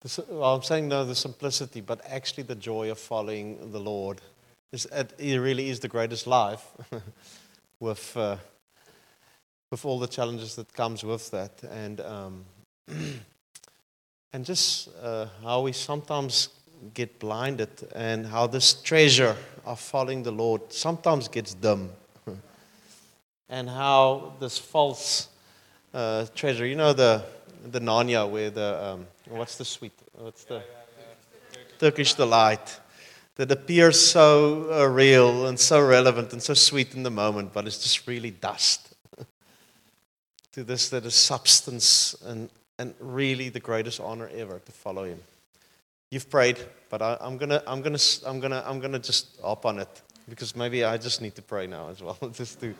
the 0.00 0.24
well, 0.30 0.54
I'm 0.54 0.62
saying 0.62 0.88
no, 0.88 1.04
the 1.04 1.14
simplicity, 1.14 1.82
but 1.82 2.00
actually 2.08 2.44
the 2.44 2.54
joy 2.54 2.90
of 2.90 2.98
following 2.98 3.72
the 3.72 3.80
Lord. 3.80 4.22
Is, 4.72 4.86
it, 4.86 5.12
it 5.18 5.36
really 5.36 5.68
is 5.68 5.80
the 5.80 5.88
greatest 5.88 6.26
life, 6.26 6.64
with 7.80 8.16
uh, 8.16 8.38
with 9.70 9.84
all 9.84 9.98
the 9.98 10.08
challenges 10.08 10.56
that 10.56 10.72
comes 10.72 11.04
with 11.04 11.30
that, 11.32 11.62
and 11.64 12.00
um, 12.00 12.46
and 14.32 14.44
just 14.44 14.88
uh, 15.02 15.26
how 15.42 15.62
we 15.62 15.72
sometimes 15.72 16.48
get 16.94 17.18
blinded, 17.18 17.70
and 17.94 18.26
how 18.26 18.46
this 18.46 18.74
treasure 18.74 19.36
of 19.64 19.80
following 19.80 20.22
the 20.22 20.30
Lord 20.30 20.72
sometimes 20.72 21.28
gets 21.28 21.54
dim 21.54 21.90
and 23.48 23.68
how 23.68 24.34
this 24.40 24.58
false 24.58 25.28
uh, 25.94 26.26
treasure, 26.34 26.66
you 26.66 26.76
know, 26.76 26.92
the 26.92 27.24
the 27.70 27.80
Narnia, 27.80 28.28
where 28.28 28.50
the 28.50 28.84
um, 28.84 29.06
what's 29.28 29.56
the 29.56 29.64
sweet, 29.64 29.92
what's 30.12 30.44
the 30.44 30.62
Turkish 31.78 32.14
delight, 32.14 32.80
that 33.36 33.50
appears 33.50 34.00
so 34.00 34.68
uh, 34.72 34.86
real 34.86 35.46
and 35.46 35.58
so 35.58 35.80
relevant 35.80 36.32
and 36.32 36.42
so 36.42 36.54
sweet 36.54 36.94
in 36.94 37.02
the 37.02 37.10
moment, 37.10 37.52
but 37.52 37.66
it's 37.66 37.78
just 37.78 38.06
really 38.06 38.30
dust. 38.30 38.94
to 40.52 40.64
this 40.64 40.88
that 40.90 41.04
is 41.04 41.14
substance 41.14 42.14
and 42.24 42.48
and 42.78 42.94
really 43.00 43.48
the 43.48 43.60
greatest 43.60 44.00
honor 44.00 44.30
ever 44.34 44.58
to 44.58 44.72
follow 44.72 45.04
Him. 45.04 45.20
You've 46.10 46.30
prayed, 46.30 46.58
but 46.90 47.02
I, 47.02 47.16
I'm 47.20 47.36
gonna 47.36 47.62
I'm 47.66 47.82
gonna 47.82 47.98
I'm 48.26 48.40
gonna 48.40 48.62
I'm 48.66 48.80
gonna 48.80 48.98
just 48.98 49.40
hop 49.40 49.66
on 49.66 49.78
it 49.78 50.02
because 50.28 50.54
maybe 50.54 50.84
I 50.84 50.96
just 50.96 51.20
need 51.20 51.34
to 51.36 51.42
pray 51.42 51.66
now 51.66 51.88
as 51.88 52.02
well, 52.02 52.18
just 52.32 52.60
to. 52.60 52.74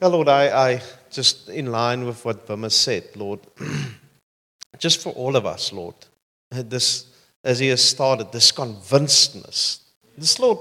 Yeah, 0.00 0.08
Lord, 0.08 0.28
I, 0.28 0.72
I 0.72 0.82
just 1.10 1.48
in 1.48 1.66
line 1.66 2.04
with 2.04 2.24
what 2.24 2.46
Bima 2.46 2.70
said, 2.70 3.04
Lord, 3.16 3.40
just 4.78 5.02
for 5.02 5.12
all 5.12 5.36
of 5.36 5.46
us, 5.46 5.72
Lord, 5.72 5.94
this 6.50 7.06
as 7.42 7.58
He 7.58 7.68
has 7.68 7.82
started, 7.82 8.32
this 8.32 8.52
convincedness, 8.52 9.80
this 10.18 10.38
Lord, 10.38 10.58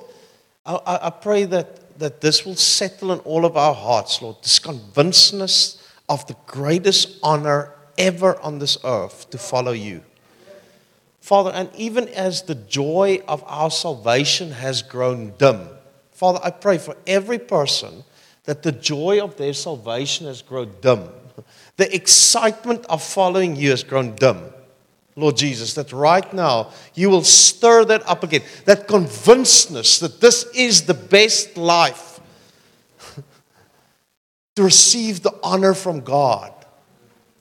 I, 0.66 0.76
I 0.76 1.08
I 1.08 1.10
pray 1.10 1.46
that 1.46 2.00
that 2.00 2.22
this 2.22 2.46
will 2.46 2.56
settle 2.56 3.12
in 3.12 3.20
all 3.20 3.46
of 3.46 3.56
our 3.56 3.74
hearts, 3.74 4.22
Lord, 4.22 4.38
this 4.42 4.60
convincedness 4.60 5.83
of 6.10 6.26
the 6.28 6.36
greatest 6.46 7.20
honor 7.24 7.74
ever 7.98 8.40
on 8.42 8.60
this 8.60 8.78
earth 8.84 9.30
to 9.30 9.38
follow 9.38 9.72
You. 9.72 10.04
Father, 11.22 11.52
and 11.52 11.70
even 11.76 12.10
as 12.10 12.42
the 12.42 12.56
joy 12.56 13.22
of 13.28 13.44
our 13.48 13.72
salvation 13.72 14.52
has 14.52 14.82
grown 14.82 15.34
dim, 15.38 15.70
Father, 16.12 16.40
I 16.44 16.52
pray 16.52 16.78
for 16.78 16.98
every 17.08 17.40
person 17.40 18.04
that 18.44 18.64
the 18.64 18.72
joy 18.72 19.22
of 19.22 19.38
their 19.38 19.54
salvation 19.54 20.28
has 20.28 20.42
grown 20.42 20.74
dim. 20.82 21.08
The 21.78 21.94
excitement 21.96 22.86
of 22.90 23.02
following 23.02 23.56
you 23.56 23.72
has 23.72 23.84
grown 23.84 24.16
dim. 24.16 24.38
Lord 25.16 25.38
Jesus, 25.38 25.74
that 25.76 25.92
right 25.92 26.32
now 26.34 26.72
you 26.94 27.10
will 27.10 27.24
stir 27.24 27.86
that 27.86 28.08
up 28.08 28.24
again. 28.24 28.42
That 28.66 28.88
convincedness 28.88 30.00
that 30.00 30.20
this 30.20 30.46
is 30.54 30.84
the 30.84 30.94
best 30.94 31.56
life 31.56 32.13
to 34.56 34.64
receive 34.64 35.24
the 35.24 35.34
honor 35.44 35.74
from 35.74 36.02
God. 36.02 36.54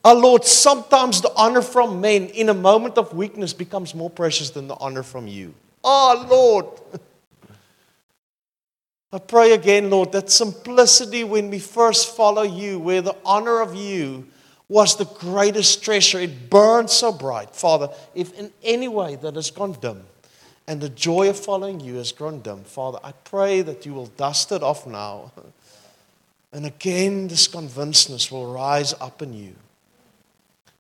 Our 0.05 0.15
Lord, 0.15 0.45
sometimes 0.45 1.21
the 1.21 1.33
honor 1.37 1.63
from 1.63 2.01
men 2.01 2.27
in 2.29 2.49
a 2.49 2.55
moment 2.55 2.99
of 2.99 3.15
weakness 3.15 3.53
becomes 3.53 3.95
more 3.95 4.11
precious 4.11 4.51
than 4.51 4.67
the 4.67 4.75
honor 4.77 5.03
from 5.03 5.29
you. 5.29 5.55
Oh, 5.85 6.27
Lord. 6.29 6.67
I 9.13 9.19
pray 9.19 9.53
again, 9.53 9.91
Lord, 9.91 10.13
that 10.13 10.31
simplicity 10.31 11.23
when 11.23 11.51
we 11.51 11.59
first 11.59 12.17
follow 12.17 12.43
you, 12.43 12.79
where 12.79 13.03
the 13.03 13.15
honor 13.25 13.61
of 13.61 13.75
you 13.75 14.27
was 14.69 14.97
the 14.97 15.05
greatest 15.05 15.85
treasure, 15.85 16.19
it 16.19 16.49
burned 16.49 16.89
so 16.89 17.13
bright. 17.13 17.55
Father, 17.55 17.91
if 18.15 18.33
in 18.39 18.51
any 18.63 18.89
way 18.89 19.17
that 19.17 19.35
has 19.35 19.51
gone 19.51 19.73
dim 19.73 20.05
and 20.67 20.81
the 20.81 20.89
joy 20.89 21.29
of 21.29 21.39
following 21.39 21.79
you 21.79 21.97
has 21.97 22.11
grown 22.11 22.41
dim, 22.41 22.65
Father, 22.65 22.99
I 23.05 23.13
pray 23.13 23.61
that 23.61 23.85
you 23.85 23.93
will 23.93 24.07
dust 24.07 24.51
it 24.51 24.63
off 24.63 24.87
now. 24.87 25.31
And 26.53 26.67
again, 26.67 27.29
this 27.29 27.49
convincedness 27.49 28.31
will 28.31 28.53
rise 28.53 28.93
up 29.01 29.23
in 29.23 29.33
you. 29.33 29.55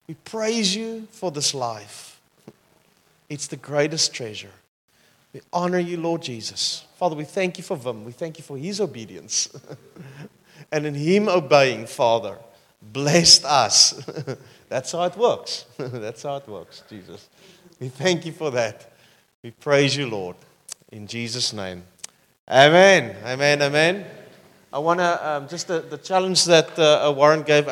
We 0.06 0.14
praise 0.14 0.76
you 0.76 1.06
for 1.10 1.30
this 1.30 1.54
life. 1.54 2.20
It's 3.28 3.46
the 3.46 3.56
greatest 3.56 4.12
treasure. 4.12 4.50
We 5.32 5.40
honor 5.52 5.78
you, 5.78 5.96
Lord 5.96 6.20
Jesus. 6.22 6.84
Father, 6.96 7.16
we 7.16 7.24
thank 7.24 7.56
you 7.56 7.64
for 7.64 7.76
Wim. 7.76 8.04
We 8.04 8.12
thank 8.12 8.36
you 8.36 8.44
for 8.44 8.58
his 8.58 8.80
obedience. 8.80 9.48
and 10.72 10.84
in 10.84 10.94
him 10.94 11.28
obeying, 11.28 11.86
Father, 11.86 12.36
blessed 12.82 13.46
us. 13.46 13.92
That's 14.68 14.92
how 14.92 15.04
it 15.04 15.16
works. 15.16 15.64
That's 15.78 16.22
how 16.22 16.36
it 16.36 16.48
works, 16.48 16.82
Jesus. 16.90 17.28
We 17.80 17.88
thank 17.88 18.26
you 18.26 18.32
for 18.32 18.50
that. 18.50 18.92
We 19.42 19.52
praise 19.52 19.96
you, 19.96 20.06
Lord. 20.06 20.36
In 20.90 21.06
Jesus' 21.06 21.54
name. 21.54 21.84
Amen. 22.48 23.16
Amen. 23.24 23.62
Amen. 23.62 24.06
I 24.74 24.78
want 24.78 25.00
to 25.00 25.28
um, 25.30 25.48
just 25.48 25.68
the, 25.68 25.80
the 25.80 25.98
challenge 25.98 26.46
that 26.46 26.78
uh, 26.78 27.12
Warren 27.14 27.42
gave 27.42 27.68
out. 27.68 27.70